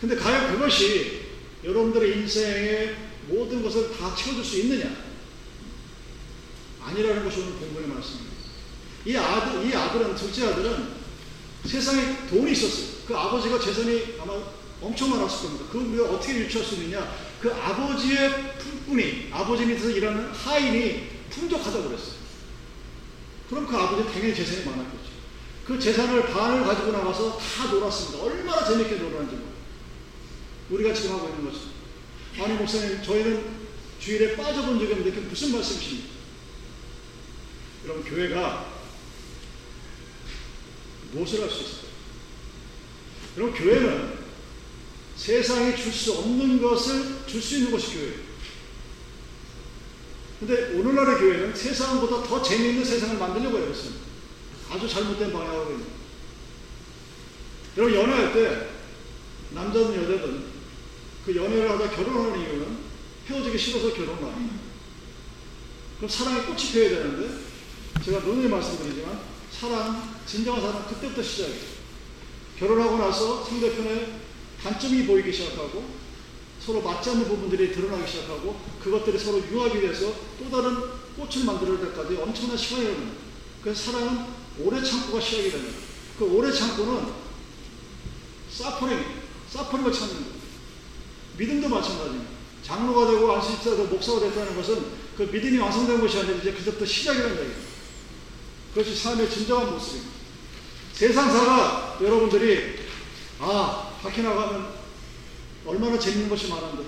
근데 0.00 0.16
과연 0.16 0.52
그것이 0.54 1.20
여러분들의 1.62 2.16
인생의 2.16 2.96
모든 3.28 3.62
것을 3.62 3.92
다 3.92 4.14
채워줄 4.14 4.42
수 4.42 4.60
있느냐? 4.60 4.96
아니라는 6.80 7.24
것이 7.24 7.40
오늘 7.40 7.52
본문의 7.52 7.88
말씀입니다. 7.90 8.32
이 9.04 9.16
아들, 9.16 9.68
이 9.68 9.74
아들은, 9.74 10.16
둘째 10.16 10.46
아들은 10.46 10.88
세상에 11.66 12.26
돈이 12.28 12.52
있었어요. 12.52 12.86
그 13.06 13.14
아버지가 13.14 13.60
재산이 13.60 14.16
아마 14.18 14.32
엄청 14.80 15.10
많았을 15.10 15.42
겁니다. 15.42 15.66
그걸 15.70 15.88
우리가 15.88 16.10
어떻게 16.10 16.38
유추할 16.40 16.66
수 16.66 16.76
있느냐? 16.76 17.31
그 17.42 17.52
아버지의 17.52 18.56
품꾼이, 18.56 19.30
아버지 19.32 19.66
밑에서 19.66 19.90
일하는 19.90 20.30
하인이 20.30 21.08
풍족하다고 21.28 21.88
그랬어요. 21.88 22.22
그럼 23.50 23.66
그 23.66 23.76
아버지 23.76 24.08
당연히 24.12 24.32
재산이 24.32 24.64
많았겠죠. 24.64 25.10
그 25.66 25.78
재산을 25.78 26.22
반을 26.26 26.62
가지고 26.62 26.92
나가서 26.92 27.36
다 27.38 27.66
놀았습니다. 27.72 28.22
얼마나 28.22 28.64
재밌게 28.64 28.94
놀았는지 28.94 29.34
몰라요. 29.34 29.52
우리가 30.70 30.94
지금 30.94 31.16
하고 31.16 31.30
있는 31.30 31.44
것은. 31.50 31.72
아니, 32.38 32.54
목사님, 32.54 33.02
저희는 33.02 33.44
주일에 33.98 34.36
빠져본 34.36 34.78
적이 34.78 34.92
없는데 34.92 35.10
그게 35.10 35.26
무슨 35.28 35.52
말씀이십니까? 35.52 36.08
여러분, 37.84 38.04
교회가 38.04 38.72
무엇을 41.12 41.42
할 41.42 41.50
수 41.50 41.60
있을까요? 41.60 41.90
여러분, 43.36 43.54
교회는 43.58 44.21
세상이 45.22 45.76
줄 45.76 45.92
수 45.92 46.14
없는 46.14 46.60
것을 46.60 47.24
줄 47.28 47.40
수 47.40 47.58
있는 47.58 47.70
것이 47.70 47.94
교회예요. 47.94 48.32
근데 50.40 50.74
오늘날의 50.74 51.20
교회는 51.20 51.54
세상보다 51.54 52.26
더 52.26 52.42
재미있는 52.42 52.84
세상을 52.84 53.18
만들려고 53.18 53.56
있습니다. 53.70 54.04
아주 54.68 54.88
잘못된 54.88 55.32
방향으로. 55.32 55.76
여러분, 57.76 57.94
연애할 57.94 58.32
때, 58.32 58.68
남자든 59.50 59.94
여자든 59.94 60.44
그 61.24 61.36
연애를 61.36 61.70
하다 61.70 61.90
결혼하는 61.90 62.40
이유는 62.40 62.78
헤어지기 63.28 63.56
싫어서 63.56 63.94
결혼을 63.94 64.24
합니다. 64.24 64.56
그럼 65.98 66.10
사랑의 66.10 66.46
꽃이 66.46 66.72
피어야 66.72 66.88
되는데, 66.88 67.38
제가 68.04 68.18
누누이 68.18 68.48
말씀드리지만, 68.48 69.20
사랑, 69.52 70.18
진정한 70.26 70.60
사랑, 70.60 70.84
그때부터 70.88 71.22
시작이에요. 71.22 71.72
결혼하고 72.58 72.98
나서 72.98 73.44
상대편의 73.44 74.21
단점이 74.62 75.06
보이기 75.06 75.32
시작하고, 75.32 75.84
서로 76.64 76.80
맞지 76.82 77.10
않는 77.10 77.24
부분들이 77.28 77.72
드러나기 77.72 78.10
시작하고, 78.10 78.60
그것들이 78.82 79.18
서로 79.18 79.38
융합이 79.38 79.80
돼서 79.80 80.12
또 80.38 80.50
다른 80.50 80.76
꽃을 81.16 81.44
만들 81.44 81.80
때까지 81.80 82.16
엄청난 82.16 82.56
시간이 82.56 82.84
걸립니다. 82.84 83.20
그래서 83.62 83.92
사랑은 83.92 84.26
오래 84.60 84.82
참고가 84.82 85.20
시작이 85.20 85.50
됩니다. 85.50 85.78
그 86.18 86.24
오래 86.24 86.52
참고는 86.52 87.12
사퍼링, 88.50 89.04
사퍼링을 89.50 89.92
찾는 89.92 90.14
거예요. 90.14 90.42
믿음도 91.38 91.68
마찬가지입니다. 91.68 92.30
장로가 92.62 93.10
되고 93.10 93.32
안수집사 93.32 93.70
되고 93.70 93.84
목사가 93.84 94.20
됐다는 94.20 94.54
것은 94.56 94.84
그 95.16 95.22
믿음이 95.22 95.58
완성된 95.58 96.00
것이 96.00 96.18
아니라 96.18 96.36
이제 96.36 96.52
그때부터 96.52 96.84
시작이라는 96.84 97.38
얘기예요. 97.38 97.60
그것이 98.74 98.94
삶의 98.94 99.28
진정한 99.30 99.72
모습입니다. 99.72 100.12
세상사가 100.94 101.98
여러분들이 102.00 102.76
아 103.40 103.91
밖에 104.02 104.22
나가면 104.22 104.68
얼마나 105.64 105.98
재밌는 105.98 106.28
것이 106.28 106.48
많은데 106.48 106.82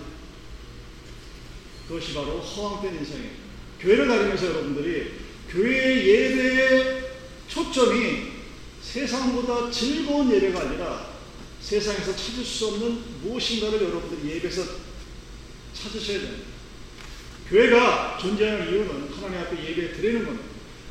그것이 1.87 2.15
바로 2.15 2.41
허황된 2.41 2.97
인생이에요. 2.97 3.31
교회를 3.79 4.09
다니면서 4.09 4.47
여러분들이 4.47 5.13
교회 5.49 6.05
예배의 6.05 7.05
초점이 7.47 8.33
세상보다 8.83 9.71
즐거운 9.71 10.33
예배가 10.33 10.61
아니라 10.61 11.15
세상에서 11.61 12.17
찾을 12.17 12.45
수 12.45 12.69
없는 12.69 13.01
무엇인가를 13.23 13.83
여러분들이 13.83 14.35
예배에서 14.35 14.63
찾으셔야 15.73 16.21
됩니다. 16.21 16.45
교회가 17.49 18.19
존재하는 18.21 18.71
이유는 18.71 19.11
하나님 19.15 19.39
앞에 19.41 19.65
예배 19.65 19.93
드리는 19.93 20.25
겁니다. 20.25 20.49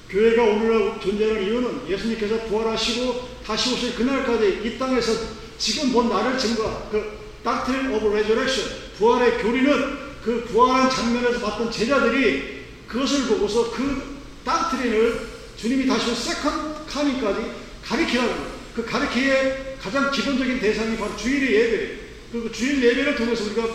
교회가 0.10 0.44
오늘날 0.44 1.02
존재하는 1.02 1.44
이유는 1.44 1.90
예수님께서 1.90 2.46
부활하시고 2.46 3.40
다시 3.44 3.74
오실 3.74 3.96
그날까지 3.96 4.62
이 4.64 4.78
땅에서 4.78 5.43
지금 5.64 5.94
본 5.94 6.10
나를 6.10 6.38
증거, 6.38 6.90
그 6.92 7.18
Doctrine 7.42 7.96
of 7.96 8.06
Resurrection, 8.10 8.70
부활의 8.98 9.42
교리는 9.42 9.98
그 10.22 10.44
부활한 10.44 10.90
장면에서 10.90 11.40
봤던 11.40 11.72
제자들이 11.72 12.66
그것을 12.86 13.28
보고서 13.28 13.72
그 13.72 14.20
doctrine을 14.44 15.26
주님이 15.56 15.88
다시 15.88 16.10
온 16.10 16.16
second 16.18 16.86
coming까지 16.86 17.52
가르치라는 17.82 18.30
거예요. 18.30 18.54
그 18.76 18.86
가르침의 18.86 19.78
가장 19.80 20.12
기본적인 20.12 20.60
대상이 20.60 20.98
바로 20.98 21.16
주일의 21.16 21.54
예배. 21.54 22.00
그리고 22.34 22.52
주일 22.52 22.84
예배를 22.84 23.16
통해서 23.16 23.46
우리가 23.46 23.66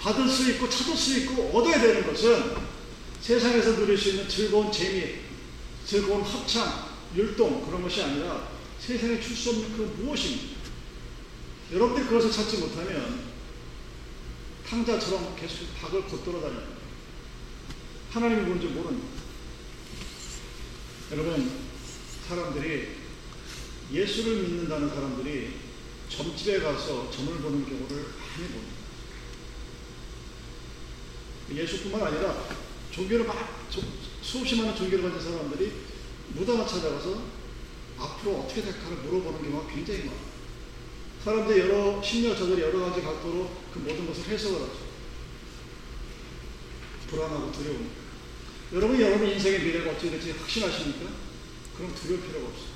받을 0.00 0.28
수 0.28 0.50
있고 0.50 0.68
찾을 0.68 0.96
수 0.96 1.16
있고 1.20 1.52
얻어야 1.54 1.80
되는 1.80 2.04
것은 2.08 2.54
세상에서 3.20 3.76
누릴 3.76 3.96
수 3.96 4.08
있는 4.08 4.28
즐거운 4.28 4.72
재미, 4.72 5.14
즐거운 5.86 6.22
합창, 6.22 6.88
율동 7.16 7.66
그런 7.66 7.82
것이 7.84 8.02
아니라 8.02 8.48
세상에 8.80 9.20
줄 9.20 9.36
수 9.36 9.50
없는 9.50 9.76
그 9.76 9.94
무엇입니까? 10.00 10.59
여러분들이 11.72 12.06
그것을 12.06 12.32
찾지 12.32 12.58
못하면 12.58 13.30
탕자처럼 14.66 15.36
계속 15.36 15.66
박을 15.80 16.06
걷돌아다녀요. 16.06 16.80
하나님이 18.10 18.42
뭔지 18.42 18.66
모릅니다. 18.66 19.08
여러분, 21.12 21.50
사람들이 22.28 22.88
예수를 23.92 24.42
믿는다는 24.42 24.88
사람들이 24.88 25.54
점집에 26.08 26.60
가서 26.60 27.10
점을 27.10 27.34
보는 27.34 27.64
경우를 27.64 27.96
많이 27.96 28.48
봅니다. 28.48 28.80
예수뿐만 31.52 32.02
아니라 32.02 32.48
종교를 32.90 33.26
막 33.26 33.68
수없이 34.22 34.56
많은 34.56 34.74
종교를 34.74 35.10
가진 35.10 35.32
사람들이 35.32 35.72
무당을 36.34 36.66
찾아가서 36.66 37.22
앞으로 37.98 38.40
어떻게 38.40 38.62
될까를 38.62 38.98
물어보는 38.98 39.42
경우가 39.42 39.72
굉장히 39.72 40.00
많아요. 40.00 40.30
사람들이 41.24 41.60
여러 41.60 42.02
심리학 42.02 42.38
자들이 42.38 42.62
여러 42.62 42.80
가지 42.80 43.02
각도로 43.02 43.50
그 43.72 43.78
모든 43.80 44.06
것을 44.06 44.24
해석을 44.24 44.60
하죠. 44.62 44.90
불안하고 47.08 47.52
두려움. 47.52 47.90
여러분 48.72 49.00
여러분 49.00 49.28
인생의 49.28 49.60
미래가 49.60 49.90
어떻게 49.90 50.10
될지 50.10 50.32
확신하십니까? 50.32 51.10
그럼 51.76 51.94
두려울 51.94 52.22
필요가 52.22 52.46
없어요. 52.46 52.70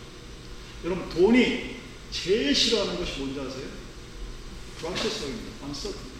여러분 0.85 1.09
돈이 1.09 1.77
제일 2.11 2.55
싫어하는 2.55 2.99
것이 2.99 3.19
뭔지 3.19 3.41
아세요? 3.41 3.67
불확실성입니다. 4.79 5.67
uncertainty. 5.67 6.15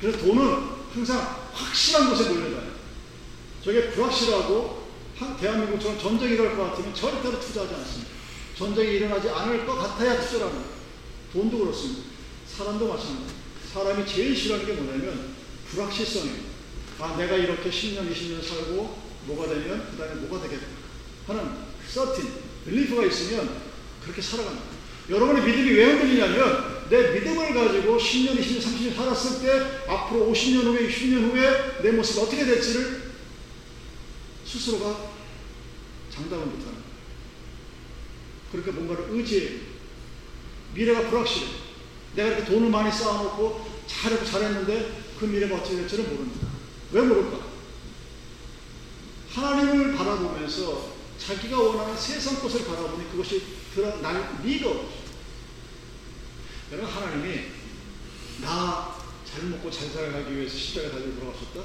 그래서 0.00 0.18
돈은 0.18 0.82
항상 0.94 1.48
확실한 1.52 2.10
것에 2.10 2.28
몰려가요. 2.28 2.72
저게 3.64 3.90
불확실하고 3.90 4.82
대한민국처럼 5.40 5.98
전쟁이 5.98 6.34
일어날 6.34 6.56
것 6.56 6.70
같으면 6.70 6.94
절대로 6.94 7.40
투자하지 7.40 7.74
않습니다. 7.74 8.10
전쟁이 8.56 8.92
일어나지 8.92 9.28
않을 9.28 9.66
것 9.66 9.74
같아야 9.76 10.20
투자를 10.20 10.46
합니다. 10.46 10.81
돈도 11.32 11.58
그렇습니다. 11.58 12.02
사람도 12.46 12.88
마찬가지입니다. 12.88 13.34
사람이 13.72 14.06
제일 14.06 14.36
싫어하는 14.36 14.66
게 14.66 14.74
뭐냐면 14.74 15.34
불확실성이에요. 15.70 16.52
아, 16.98 17.16
내가 17.16 17.36
이렇게 17.36 17.70
10년, 17.70 18.12
20년 18.12 18.46
살고 18.46 18.98
뭐가 19.26 19.48
되면 19.48 19.88
그 19.90 19.96
다음에 19.96 20.14
뭐가 20.20 20.46
되겠다 20.46 20.66
하는 21.26 21.50
certain, 21.88 22.30
belief가 22.64 23.04
있으면 23.06 23.62
그렇게 24.02 24.20
살아갑니다. 24.20 24.66
여러분의 25.08 25.42
믿음이 25.44 25.70
왜 25.70 25.84
흔들리냐면 25.84 26.88
내 26.90 27.12
믿음을 27.12 27.54
가지고 27.54 27.96
10년, 27.96 28.38
20년, 28.38 28.60
30년 28.60 28.94
살았을 28.94 29.40
때 29.40 29.90
앞으로 29.90 30.30
50년 30.30 30.64
후에, 30.64 30.88
60년 30.88 31.30
후에 31.30 31.82
내 31.82 31.92
모습이 31.92 32.20
어떻게 32.20 32.44
될지를 32.44 33.12
스스로가 34.44 35.12
장담을 36.10 36.44
못하는 36.44 36.82
그렇게 38.50 38.70
뭔가를 38.70 39.06
의지해 39.10 39.71
미래가 40.74 41.08
불확실해. 41.10 41.46
내가 42.14 42.28
이렇게 42.28 42.44
돈을 42.44 42.70
많이 42.70 42.90
쌓아놓고 42.90 43.72
잘하고 43.86 44.24
잘했는데 44.24 45.02
그 45.18 45.24
미래가 45.24 45.56
어떻게 45.56 45.76
될지는 45.76 46.08
모릅니다. 46.10 46.48
왜 46.92 47.02
모를까? 47.02 47.38
하나님을 49.30 49.96
바라보면서 49.96 50.92
자기가 51.18 51.58
원하는 51.60 51.96
세상 51.96 52.40
것을 52.40 52.66
바라보니 52.66 53.10
그것이 53.10 53.42
드러, 53.74 53.96
날 53.98 54.38
믿어. 54.42 54.88
여러분, 56.70 56.90
하나님이 56.90 57.46
나 58.40 59.02
잘 59.32 59.44
먹고 59.44 59.70
잘 59.70 59.88
살아가기 59.88 60.36
위해서 60.36 60.54
십자가에 60.54 60.90
달려 60.90 61.06
들어가셨다? 61.14 61.62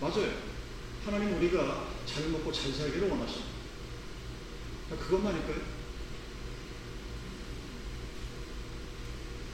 맞아요. 0.00 0.28
하나님 1.06 1.36
우리가 1.36 1.86
잘 2.04 2.28
먹고 2.30 2.52
잘 2.52 2.72
살기를 2.72 3.08
원하십니다. 3.08 3.54
그것만일까요? 4.98 5.73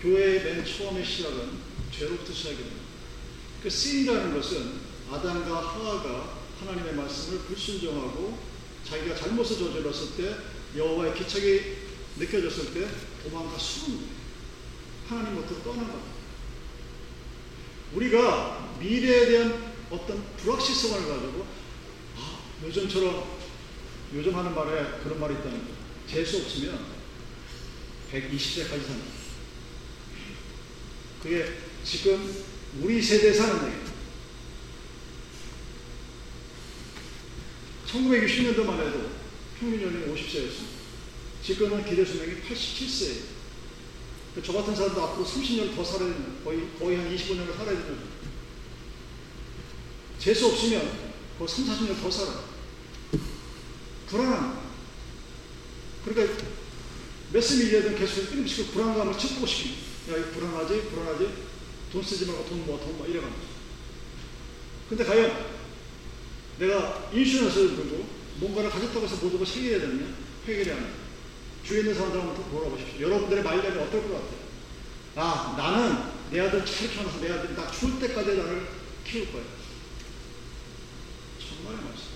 교회의 0.03 0.43
맨 0.43 0.65
처음의 0.65 1.05
시작은 1.05 1.51
죄로부터 1.91 2.33
시작이 2.33 2.57
됩니다. 2.57 2.81
그 3.63 3.67
sin이라는 3.67 4.35
것은 4.35 4.81
아담과 5.11 5.61
하와가 5.61 6.39
하나님의 6.61 6.95
말씀을 6.95 7.41
불순종하고 7.41 8.39
자기가 8.89 9.15
잘못을 9.15 9.59
저질렀을 9.59 10.17
때 10.17 10.37
여호와의 10.77 11.15
기척이 11.15 11.77
느껴졌을 12.17 12.73
때 12.73 12.89
도망가 13.23 13.59
숨은 13.59 13.99
거예요. 13.99 14.11
하나님부터 15.09 15.63
떠난 15.63 15.89
겁니다. 15.89 16.11
우리가 17.95 18.77
미래에 18.79 19.27
대한 19.27 19.75
어떤 19.91 20.25
불확실성을 20.37 21.09
가지고 21.09 21.47
아, 22.17 22.41
요즘처럼 22.65 23.39
요즘 24.15 24.35
하는 24.35 24.55
말에 24.55 24.99
그런 25.03 25.21
말이 25.21 25.35
있다는 25.35 25.59
거예요. 25.59 25.75
재수 26.07 26.39
없으면 26.39 26.87
120세까지 28.13 28.87
산다. 28.87 29.20
그게 31.23 31.59
지금 31.85 32.45
우리 32.81 33.03
세대 33.03 33.33
얘기예요. 33.67 33.91
1960년도만 37.87 38.87
해도 38.87 39.11
평균 39.59 39.83
연령이 39.83 40.15
50세였습니다. 40.15 40.81
지금은 41.43 41.85
기대 41.85 42.05
수명이 42.05 42.41
87세예요. 42.43 43.41
저 44.45 44.53
같은 44.53 44.75
사람도 44.75 45.03
앞으로 45.03 45.27
30년 45.27 45.75
더 45.75 45.85
살아야 45.85 46.13
되는, 46.13 46.45
거의, 46.45 46.69
거의 46.79 46.97
한 46.97 47.15
25년을 47.15 47.57
살아야 47.57 47.77
되는 47.83 47.99
재수 50.19 50.47
없으면 50.47 51.11
거의 51.39 51.49
3, 51.49 51.67
40년 51.67 52.01
더 52.01 52.11
살아요. 52.11 52.45
불안한. 54.07 54.61
그러니까 56.05 56.45
매스미디어든 57.33 57.97
계속 57.97 58.31
끊임없이 58.31 58.57
그 58.67 58.73
불안감을 58.73 59.19
싶습니다. 59.47 59.90
야, 60.11 60.17
이거 60.17 60.31
불안하지? 60.31 60.83
불안하지? 60.91 61.29
돈 61.93 62.03
쓰지 62.03 62.27
말고 62.27 62.47
돈 62.49 62.67
모아, 62.67 62.79
돈 62.81 62.99
모아, 62.99 63.07
이래가면서. 63.07 63.51
근데 64.89 65.05
과연 65.05 65.47
내가 66.59 67.11
인슈런스를 67.13 67.77
들고 67.77 68.07
뭔가를 68.37 68.71
가졌다고 68.71 69.07
해서 69.07 69.21
걸 69.21 69.47
해결해야 69.47 69.81
되느냐? 69.81 70.07
안 70.73 70.83
돼. 70.83 70.93
주위에 71.65 71.81
있는 71.81 71.95
사람들 71.95 72.21
한번 72.21 72.51
돌아보십시오. 72.51 73.01
여러분들의 73.03 73.45
말년이 73.45 73.79
어떨 73.79 74.03
것 74.03 74.13
같아요? 74.15 74.41
아, 75.17 75.55
나는 75.57 76.11
내 76.31 76.41
아들 76.41 76.65
잘 76.65 76.91
키워놔서 76.91 77.21
내 77.21 77.31
아들이 77.31 77.55
나 77.55 77.71
죽을 77.71 78.01
때까지 78.01 78.37
나를 78.37 78.67
키울 79.05 79.31
거야. 79.33 79.43
정말 81.39 81.75
말씀. 81.85 82.07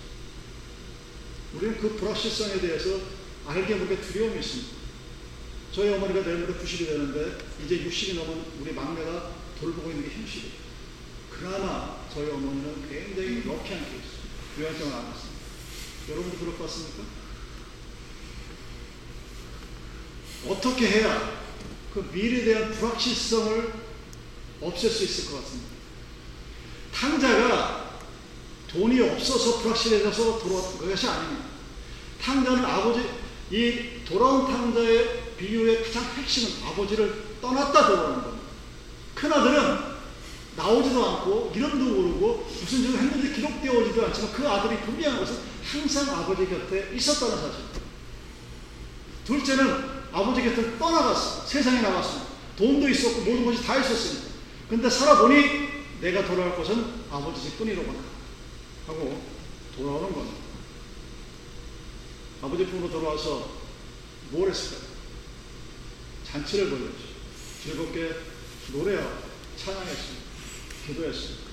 우리는 1.55 1.79
그 1.79 1.97
불확실성에 1.97 2.61
대해서 2.61 2.99
알게 3.47 3.75
모르게 3.75 4.01
두려움이 4.01 4.41
있습니다. 4.41 4.84
저희 5.75 5.93
어머니가 5.93 6.23
내일 6.23 6.39
모레 6.39 6.55
90이 6.55 6.87
되는데 6.87 7.37
이제 7.65 7.85
60이 7.85 8.15
넘은 8.15 8.45
우리 8.61 8.73
막내가 8.73 9.33
돌보고 9.59 9.91
있는 9.91 10.09
게 10.09 10.15
현실이에요. 10.15 10.53
그나마 11.33 11.99
저희 12.15 12.31
어머니는 12.31 12.89
굉장히 12.89 13.43
럭키한 13.45 13.85
케이스. 13.91 14.15
요양병을 14.61 14.95
안 14.95 15.11
갔습니다. 15.11 15.41
여러분도 16.11 16.39
같습니까? 16.65 17.03
어떻게 20.47 20.87
해야 20.87 21.43
그 21.93 22.09
미래에 22.13 22.45
대한 22.45 22.71
불확실성을 22.71 23.73
없앨 24.61 24.91
수 24.91 25.03
있을 25.03 25.33
것 25.33 25.43
같습니다. 25.43 25.71
탕자가 26.95 27.99
돈이 28.69 29.01
없어서 29.01 29.61
불확실해져서 29.63 30.39
돌아왔던 30.39 30.89
것이 30.89 31.09
아닙니다. 31.09 31.47
탕자는 32.23 32.65
아버지, 32.65 33.09
이 33.51 34.05
돌아온 34.05 34.47
탕자의 34.47 35.24
비유의 35.37 35.85
가장 35.85 36.05
핵심은 36.05 36.67
아버지를 36.67 37.39
떠났다 37.41 37.87
돌아오는 37.87 38.23
겁니다. 38.23 38.45
큰아들은 39.15 39.95
나오지도 40.57 41.05
않고 41.05 41.53
이름도 41.55 41.85
모르고 41.85 42.47
무슨 42.61 42.81
일을 42.85 43.01
했는지 43.01 43.33
기록되어 43.35 43.73
오지도 43.73 44.07
않지만 44.07 44.33
그 44.33 44.49
아들이 44.49 44.81
분명한 44.81 45.21
것은 45.21 45.39
항상 45.65 46.19
아버지 46.19 46.47
곁에 46.47 46.93
있었다는 46.95 47.37
사실. 47.37 47.65
둘째는 49.25 50.05
아버지 50.13 50.43
곁을 50.43 50.79
떠나갔어. 50.79 51.47
세상에 51.47 51.81
나갔어. 51.81 52.27
돈도 52.57 52.89
있었고 52.89 53.21
모든 53.21 53.45
것이 53.47 53.65
다 53.65 53.79
있었으니까. 53.79 54.29
근데 54.69 54.89
살아보니 54.89 55.75
내가 56.01 56.25
돌아갈 56.25 56.57
것은 56.57 56.85
아버지 57.11 57.43
집 57.43 57.59
뿐이로구나 57.59 57.99
하고 58.87 59.23
돌아오는 59.77 60.13
겁니다. 60.13 60.37
아버지 62.43 62.67
품으로 62.67 62.91
돌아와서 62.91 63.49
뭘 64.31 64.51
했을까요? 64.51 64.84
잔치를 66.35 66.69
벌였죠. 66.69 67.15
즐겁게 67.63 68.13
노래하고 68.73 69.23
찬양했습니다. 69.57 70.25
기도했습니다. 70.85 71.45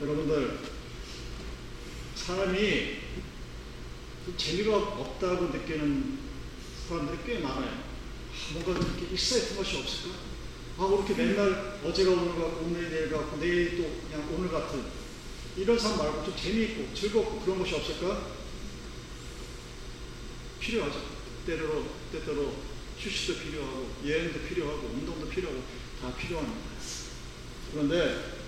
여러분들, 0.00 0.60
사람이 2.14 2.98
재미가 4.36 4.76
없다고 4.76 5.46
느끼는 5.46 6.18
사람들이 6.88 7.18
꽤 7.26 7.38
많아요. 7.40 7.68
아, 7.68 8.52
뭔가 8.52 8.70
이렇게 8.72 9.12
익사이트 9.12 9.56
것이 9.56 9.76
없을까? 9.78 10.16
아, 10.78 10.86
그렇게 10.86 11.14
맨날 11.14 11.80
어제가 11.82 12.12
오늘 12.12 12.28
같고, 12.28 12.64
오늘이 12.64 12.90
내일 12.90 13.10
같고, 13.10 13.38
내일 13.38 13.76
또 13.76 14.08
그냥 14.08 14.28
오늘 14.32 14.48
같은 14.50 14.84
이런 15.56 15.76
삶 15.76 15.98
말고 15.98 16.24
좀 16.24 16.36
재미있고 16.36 16.94
즐겁고 16.94 17.40
그런 17.40 17.58
것이 17.58 17.74
없을까? 17.74 18.28
필요하죠. 20.60 21.17
때때로, 21.48 21.82
때때로 22.12 22.54
휴식도 22.98 23.40
필요하고, 23.40 23.90
여행도 24.06 24.40
필요하고, 24.40 24.88
운동도 24.88 25.28
필요하고, 25.30 25.62
다 26.02 26.14
필요합니다. 26.14 26.68
그런데 27.72 28.38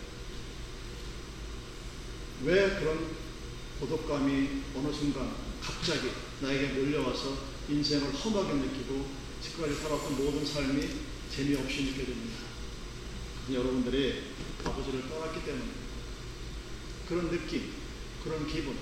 왜 2.44 2.78
그런 2.78 3.16
고독감이 3.80 4.62
어느 4.76 4.92
순간 4.92 5.34
갑자기 5.62 6.10
나에게 6.40 6.74
몰려와서 6.74 7.38
인생을 7.70 8.12
험하게 8.12 8.54
느끼고 8.54 9.06
지금까지 9.42 9.80
살았던 9.80 10.16
모든 10.16 10.44
삶이 10.44 10.88
재미없이 11.34 11.84
느껴 11.86 12.04
됩니다. 12.04 12.40
여러분들이 13.50 14.24
아버지를 14.64 15.08
떠났기 15.08 15.44
때문에 15.44 15.64
그런 17.08 17.30
느낌, 17.30 17.72
그런 18.22 18.46
기분, 18.46 18.76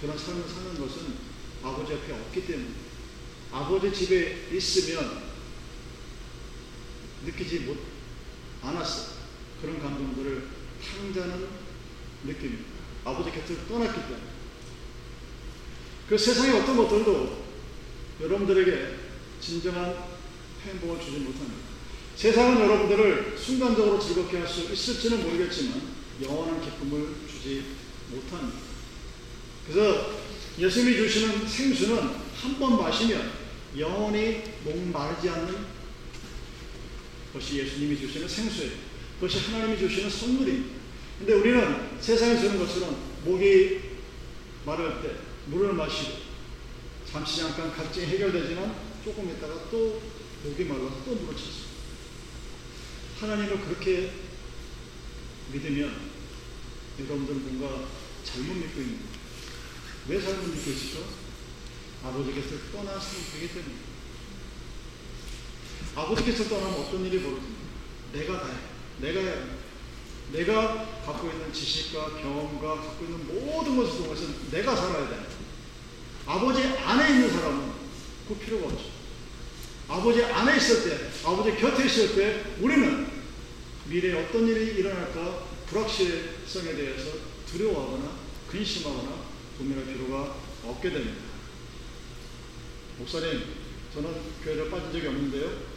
그런 0.00 0.18
삶을 0.18 0.48
사는 0.48 0.80
것은 0.80 1.14
아버지 1.62 1.92
옆에 1.92 2.12
없기 2.12 2.46
때문에 2.46 2.91
아버지 3.52 3.92
집에 3.92 4.48
있으면 4.52 5.22
느끼지 7.26 7.60
못 7.60 7.76
않았어. 8.62 9.12
그런 9.60 9.80
감동들을 9.80 10.48
탕자는 10.82 11.46
느낌입니다. 12.24 12.64
아버지 13.04 13.30
곁을 13.30 13.66
떠났기 13.68 14.00
때문에. 14.00 14.32
그 16.08 16.18
세상의 16.18 16.60
어떤 16.60 16.76
것들도 16.76 17.44
여러분들에게 18.20 18.96
진정한 19.40 19.96
행복을 20.64 21.00
주지 21.00 21.18
못합니다. 21.18 21.72
세상은 22.16 22.60
여러분들을 22.60 23.36
순간적으로 23.38 23.98
즐겁게 24.00 24.38
할 24.38 24.48
수 24.48 24.72
있을지는 24.72 25.22
모르겠지만 25.24 25.82
영원한 26.22 26.60
기쁨을 26.60 27.14
주지 27.28 27.64
못합니다. 28.10 28.58
그래서 29.66 30.10
예수님이 30.58 30.96
주시는 30.96 31.48
생수는 31.48 31.98
한 32.42 32.58
번 32.58 32.76
마시면 32.76 33.41
영원히 33.78 34.42
목마르지 34.64 35.28
않는 35.28 35.66
것이 37.32 37.58
예수님이 37.58 37.98
주시는 37.98 38.28
생수예요. 38.28 38.72
그것이 39.14 39.38
하나님이 39.38 39.78
주시는 39.78 40.10
선물입니다. 40.10 40.82
근데 41.18 41.34
우리는 41.34 42.00
세상에 42.00 42.38
주는 42.38 42.58
것처럼 42.58 42.96
목이 43.24 43.80
마를 44.66 45.00
때 45.02 45.16
물을 45.46 45.72
마시고 45.72 46.18
잠시 47.10 47.40
잠깐 47.40 47.72
갈증이 47.72 48.06
해결되지만 48.06 48.74
조금 49.04 49.30
있다가 49.30 49.70
또 49.70 50.02
목이 50.44 50.64
말라서 50.64 51.04
또 51.04 51.14
물을 51.14 51.36
쳤습니다. 51.36 51.72
하나님을 53.20 53.60
그렇게 53.60 54.10
믿으면 55.52 56.12
여러분들은 56.98 57.58
뭔가 57.58 57.86
잘못 58.24 58.54
믿고 58.54 58.80
있는 58.80 58.98
거예요. 58.98 59.12
왜 60.08 60.20
잘못 60.20 60.48
믿고 60.54 60.70
있으죠? 60.70 61.21
아버지께서 62.04 62.56
떠나서 62.72 63.08
되기 63.32 63.48
때문에. 63.48 63.74
아버지께서 65.94 66.48
떠나면 66.48 66.80
어떤 66.80 67.04
일이 67.06 67.22
벌어집니까? 67.22 67.62
내가 68.12 68.40
다해. 68.42 68.54
내가 68.98 69.20
해야 69.20 69.32
합니다. 69.32 69.56
내가 70.32 71.02
갖고 71.04 71.28
있는 71.28 71.52
지식과 71.52 72.22
경험과 72.22 72.76
갖고 72.76 73.04
있는 73.04 73.26
모든 73.26 73.76
것을 73.76 73.98
통해서 73.98 74.26
내가 74.50 74.74
살아야 74.74 75.08
돼. 75.08 75.26
아버지 76.26 76.62
안에 76.62 77.10
있는 77.10 77.30
사람은 77.30 77.72
그 78.28 78.34
필요가 78.36 78.66
없죠. 78.68 78.84
아버지 79.88 80.24
안에 80.24 80.56
있을 80.56 80.88
때, 80.88 81.10
아버지 81.24 81.56
곁에 81.56 81.84
있을 81.84 82.14
때 82.14 82.44
우리는 82.60 83.06
미래에 83.86 84.24
어떤 84.24 84.46
일이 84.48 84.78
일어날까 84.78 85.44
불확실성에 85.66 86.74
대해서 86.74 87.10
두려워하거나 87.50 88.12
근심하거나 88.48 89.10
고민할 89.58 89.84
필요가 89.84 90.36
없게 90.64 90.90
됩니다. 90.90 91.31
목사님, 92.98 93.44
저는 93.94 94.14
교회를 94.44 94.70
빠진 94.70 94.92
적이 94.92 95.08
없는데요. 95.08 95.72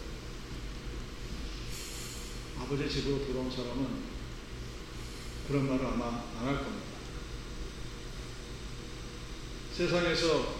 아버지 2.59 2.89
집으로 2.89 3.25
돌아온 3.25 3.51
사람은 3.51 4.15
그런 5.47 5.67
말을 5.69 5.85
아마 5.85 6.23
안 6.39 6.45
할 6.47 6.57
겁니다. 6.63 6.85
세상에서 9.75 10.55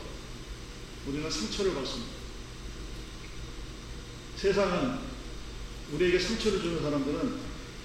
우리는 1.08 1.30
상처를 1.30 1.74
받습니다. 1.76 2.12
세상은 4.36 5.00
우리에게 5.94 6.20
상처를 6.20 6.60
주는 6.62 6.82
사람들은 6.82 7.40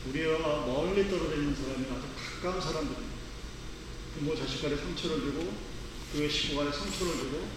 우리와 0.09 0.67
멀리 0.67 1.09
떨어져 1.09 1.37
있는 1.37 1.55
사람이 1.55 1.85
아주 1.85 2.09
가까운 2.17 2.61
사람들입니다. 2.61 3.11
부모 4.19 4.35
자식 4.35 4.63
간에 4.63 4.77
상처를 4.77 5.21
주고 5.21 5.53
그의 6.13 6.29
식구 6.29 6.57
간에 6.57 6.73
상처를 6.73 7.13
주고 7.13 7.49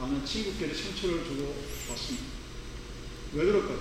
아는 0.00 0.24
친구끼리 0.24 0.74
상처를 0.74 1.24
주고 1.24 1.54
왔습니다. 1.90 2.24
왜 3.34 3.44
그럴까요? 3.44 3.80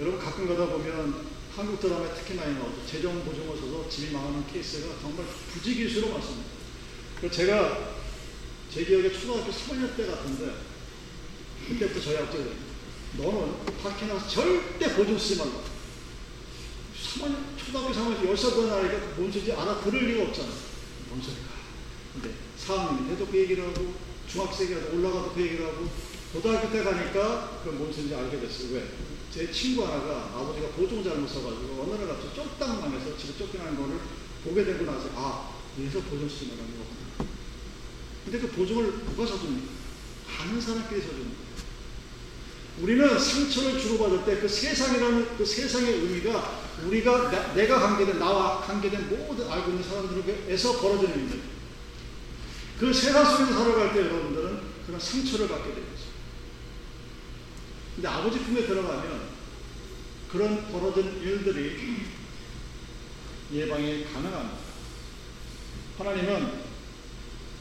여러분 0.00 0.20
가끔 0.20 0.46
가다 0.46 0.66
보면 0.66 1.26
한국 1.54 1.80
드라마에 1.80 2.14
특히 2.14 2.34
많이 2.34 2.54
나오죠. 2.54 2.86
재정 2.86 3.24
보증을 3.24 3.56
써서 3.56 3.88
집이 3.88 4.12
망하는 4.12 4.46
케이스가 4.46 4.94
정말 5.00 5.26
부지기수로 5.52 6.10
많습니다. 6.12 6.50
제가 7.30 7.96
제 8.72 8.84
기억에 8.84 9.10
초등학교 9.10 9.50
3학년 9.50 9.96
때 9.96 10.06
같은데 10.06 10.54
그때부터 11.66 12.00
저희 12.00 12.16
아버지가 12.18 12.44
너는 13.16 13.64
밖에 13.82 14.06
나가서 14.06 14.28
절대 14.28 14.94
보증 14.94 15.18
쓰지 15.18 15.36
말라. 15.38 15.52
3학년, 16.94 17.36
초등학교 17.56 17.92
3학년 17.92 18.32
10살 18.32 18.66
나이가 18.68 18.98
뭔 19.16 19.32
소리인지 19.32 19.52
알아들을 19.52 20.06
리가 20.06 20.24
없잖아. 20.24 20.48
뭔 21.08 21.20
소리가. 21.20 21.56
근데 22.12 22.34
4학년이 22.58 23.08
돼도 23.08 23.26
그 23.26 23.38
얘기를 23.38 23.66
하고 23.66 24.05
중학생이라도 24.28 24.96
올라가도 24.96 25.32
그 25.32 25.40
얘기를 25.42 25.66
하고 25.66 25.88
고등학교 26.32 26.70
때 26.70 26.82
가니까 26.82 27.60
그뭔 27.64 27.92
소리인지 27.92 28.14
알게 28.14 28.40
됐어요. 28.40 28.74
왜? 28.74 28.88
제 29.32 29.50
친구 29.50 29.84
하나가 29.84 30.30
아버지가 30.34 30.68
보증 30.68 31.02
잘못 31.02 31.28
써가지고 31.28 31.82
어느 31.82 32.00
날 32.00 32.08
갑자기 32.08 32.34
쫄딱 32.34 32.80
망해서 32.80 33.16
집에 33.16 33.36
쫓겨나는 33.38 33.76
거를 33.76 33.98
보게 34.44 34.64
되고 34.64 34.84
나서 34.84 35.10
아, 35.14 35.50
그래서 35.76 36.00
보증 36.00 36.28
쓰지 36.28 36.46
말라는 36.46 36.70
거구나. 36.72 37.30
근데 38.24 38.38
그 38.40 38.48
보증을 38.48 39.04
누가 39.04 39.26
사줍니까? 39.26 39.72
아는 40.40 40.60
사람끼리 40.60 41.00
사줍니다. 41.00 41.46
우리는 42.80 43.18
상처를 43.18 43.80
주고받을 43.80 44.24
때 44.26 44.40
그 44.40 44.48
세상이라는 44.48 45.38
그 45.38 45.46
세상의 45.46 45.94
의미가 45.94 46.66
우리가 46.84 47.30
나, 47.30 47.54
내가 47.54 47.78
관계된 47.80 48.18
나와 48.18 48.60
관계된 48.60 49.08
모든 49.08 49.50
알고 49.50 49.70
있는 49.70 49.82
사람들에게서 49.82 50.80
벌어지는 50.80 51.14
일입니다. 51.14 51.46
그 52.78 52.92
세상 52.92 53.24
속에서 53.24 53.64
살아갈 53.64 53.92
때 53.94 54.00
여러분들은 54.00 54.60
그런 54.86 55.00
상처를 55.00 55.48
받게 55.48 55.74
됩니다. 55.74 55.96
근데 57.94 58.08
아버지 58.08 58.38
품에 58.40 58.66
들어가면 58.66 59.20
그런 60.30 60.70
벌어진 60.70 61.22
일들이 61.22 62.02
예방이 63.52 64.04
가능합니다. 64.12 64.58
하나님은 65.98 66.52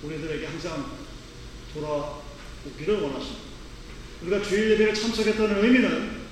우리들에게 0.04 0.46
항상 0.46 0.98
돌아오기를 1.74 3.02
원하십니다. 3.02 3.46
우리가 4.24 4.42
주일 4.42 4.72
예배를 4.72 4.94
참석했다는 4.94 5.64
의미는 5.64 6.26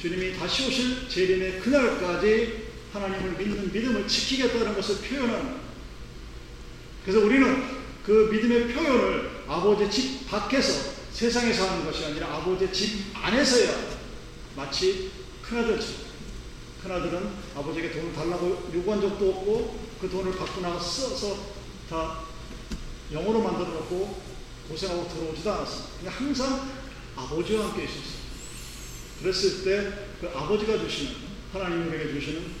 주님이 0.00 0.34
다시 0.38 0.66
오실 0.66 1.08
재림의 1.08 1.60
그날까지 1.60 2.70
하나님을 2.92 3.32
믿는 3.32 3.72
믿음을 3.72 4.08
지키겠다는 4.08 4.74
것을 4.74 4.96
표현합니다. 5.06 5.60
그래서 7.04 7.20
우리는 7.20 7.79
그 8.04 8.28
믿음의 8.32 8.72
표현을 8.72 9.44
아버지 9.46 9.90
집 9.90 10.28
밖에서 10.28 10.92
세상에서 11.12 11.68
하는 11.68 11.84
것이 11.84 12.04
아니라 12.04 12.34
아버지의 12.36 12.72
집 12.72 13.14
안에서야 13.14 13.98
마치 14.56 15.10
큰아들처럼 15.42 16.10
큰아들은 16.82 17.30
아버지에게 17.56 17.92
돈을 17.92 18.12
달라고 18.12 18.70
요구한 18.74 19.00
적도 19.00 19.30
없고 19.30 19.78
그 20.00 20.08
돈을 20.08 20.32
받고 20.36 20.60
나서 20.60 20.80
써서 20.80 21.36
다 21.90 22.20
영어로 23.12 23.42
만들어 23.42 23.68
놓고 23.68 24.22
고생하고 24.68 25.08
들어오지도 25.08 25.52
않았어. 25.52 25.84
그냥 25.98 26.14
항상 26.14 26.70
아버지와 27.16 27.66
함께 27.66 27.84
있었어. 27.84 28.20
그랬을 29.20 29.64
때 29.64 30.10
그 30.20 30.28
아버지가 30.28 30.78
주시는 30.78 31.14
하나님 31.50 31.88
우리에게 31.88 32.12
주시는 32.12 32.52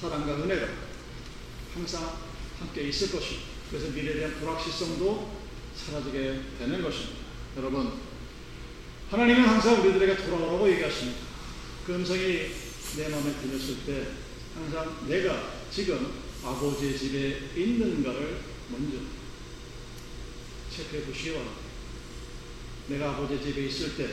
사랑과 0.00 0.34
은혜가 0.34 0.66
항상 1.72 2.18
함께 2.58 2.88
있을 2.88 3.12
것이고 3.12 3.49
그래서 3.70 3.88
미래에 3.90 4.14
대한 4.14 4.34
불확실성도 4.40 5.30
사라지게 5.76 6.40
되는 6.58 6.82
것입니다. 6.82 7.20
여러분, 7.56 7.92
하나님은 9.10 9.44
항상 9.44 9.80
우리들에게 9.80 10.16
돌아오라고 10.16 10.68
얘기하십니다. 10.72 11.20
그 11.86 11.94
음성이 11.94 12.50
내 12.96 13.08
마음에 13.08 13.32
들렸을 13.32 13.76
때 13.86 14.08
항상 14.56 15.06
내가 15.08 15.52
지금 15.70 16.12
아버지의 16.44 16.98
집에 16.98 17.48
있는가를 17.56 18.40
먼저 18.70 18.98
체크해 20.74 21.04
보시기. 21.04 21.36
내가 22.88 23.10
아버지 23.10 23.40
집에 23.40 23.66
있을 23.66 23.96
때, 23.96 24.08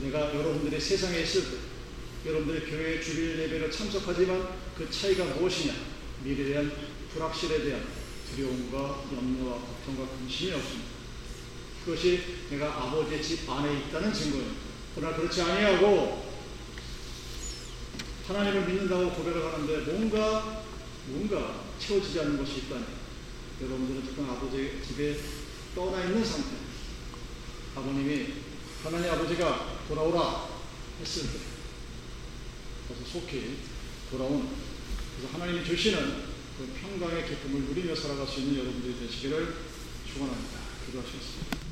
내가 0.00 0.34
여러분들이 0.34 0.80
세상에 0.80 1.20
있을 1.20 1.42
때, 1.44 1.56
여러분들이 2.26 2.68
교회 2.68 3.00
주일 3.00 3.38
예배를 3.38 3.70
참석하지만 3.70 4.48
그 4.76 4.90
차이가 4.90 5.24
무엇이냐? 5.26 5.74
미래에 6.24 6.46
대한 6.48 6.72
불확실에 7.12 7.62
대한 7.62 7.95
두려움과 8.30 9.04
염려와 9.12 9.58
걱정과 9.60 10.08
근심이 10.18 10.52
없습니다. 10.52 10.90
그것이 11.84 12.20
내가 12.50 12.82
아버지의 12.82 13.22
집 13.22 13.48
안에 13.48 13.80
있다는 13.80 14.12
증거입니다. 14.12 14.60
그러나 14.94 15.16
그렇지 15.16 15.42
아니하고 15.42 16.26
하나님을 18.26 18.66
믿는다고 18.66 19.10
고백을 19.10 19.52
하는데 19.52 19.92
뭔가 19.92 20.64
뭔가 21.06 21.64
채워지지 21.78 22.20
않는 22.20 22.38
것이 22.38 22.58
있다니 22.58 22.84
여러분들은 23.62 24.02
지금 24.04 24.28
아버지 24.28 24.80
집에 24.86 25.16
떠나 25.74 26.04
있는 26.04 26.24
상태. 26.24 26.56
아버님이 27.76 28.28
하나님 28.82 29.10
아버지가 29.10 29.78
돌아오라 29.86 30.48
했을 31.00 31.22
때 31.24 31.38
그래서 32.88 33.04
속히 33.12 33.58
돌아온 34.10 34.48
그래서 35.16 35.34
하나님이 35.34 35.64
주시는 35.64 36.25
그 36.56 36.66
평강의 36.80 37.28
기쁨을 37.28 37.62
누리며 37.68 37.94
살아갈 37.94 38.26
수 38.26 38.40
있는 38.40 38.60
여러분들이 38.60 38.98
되시기를 38.98 39.54
축원합니다. 40.06 40.58
기도하시겠습니다. 40.86 41.65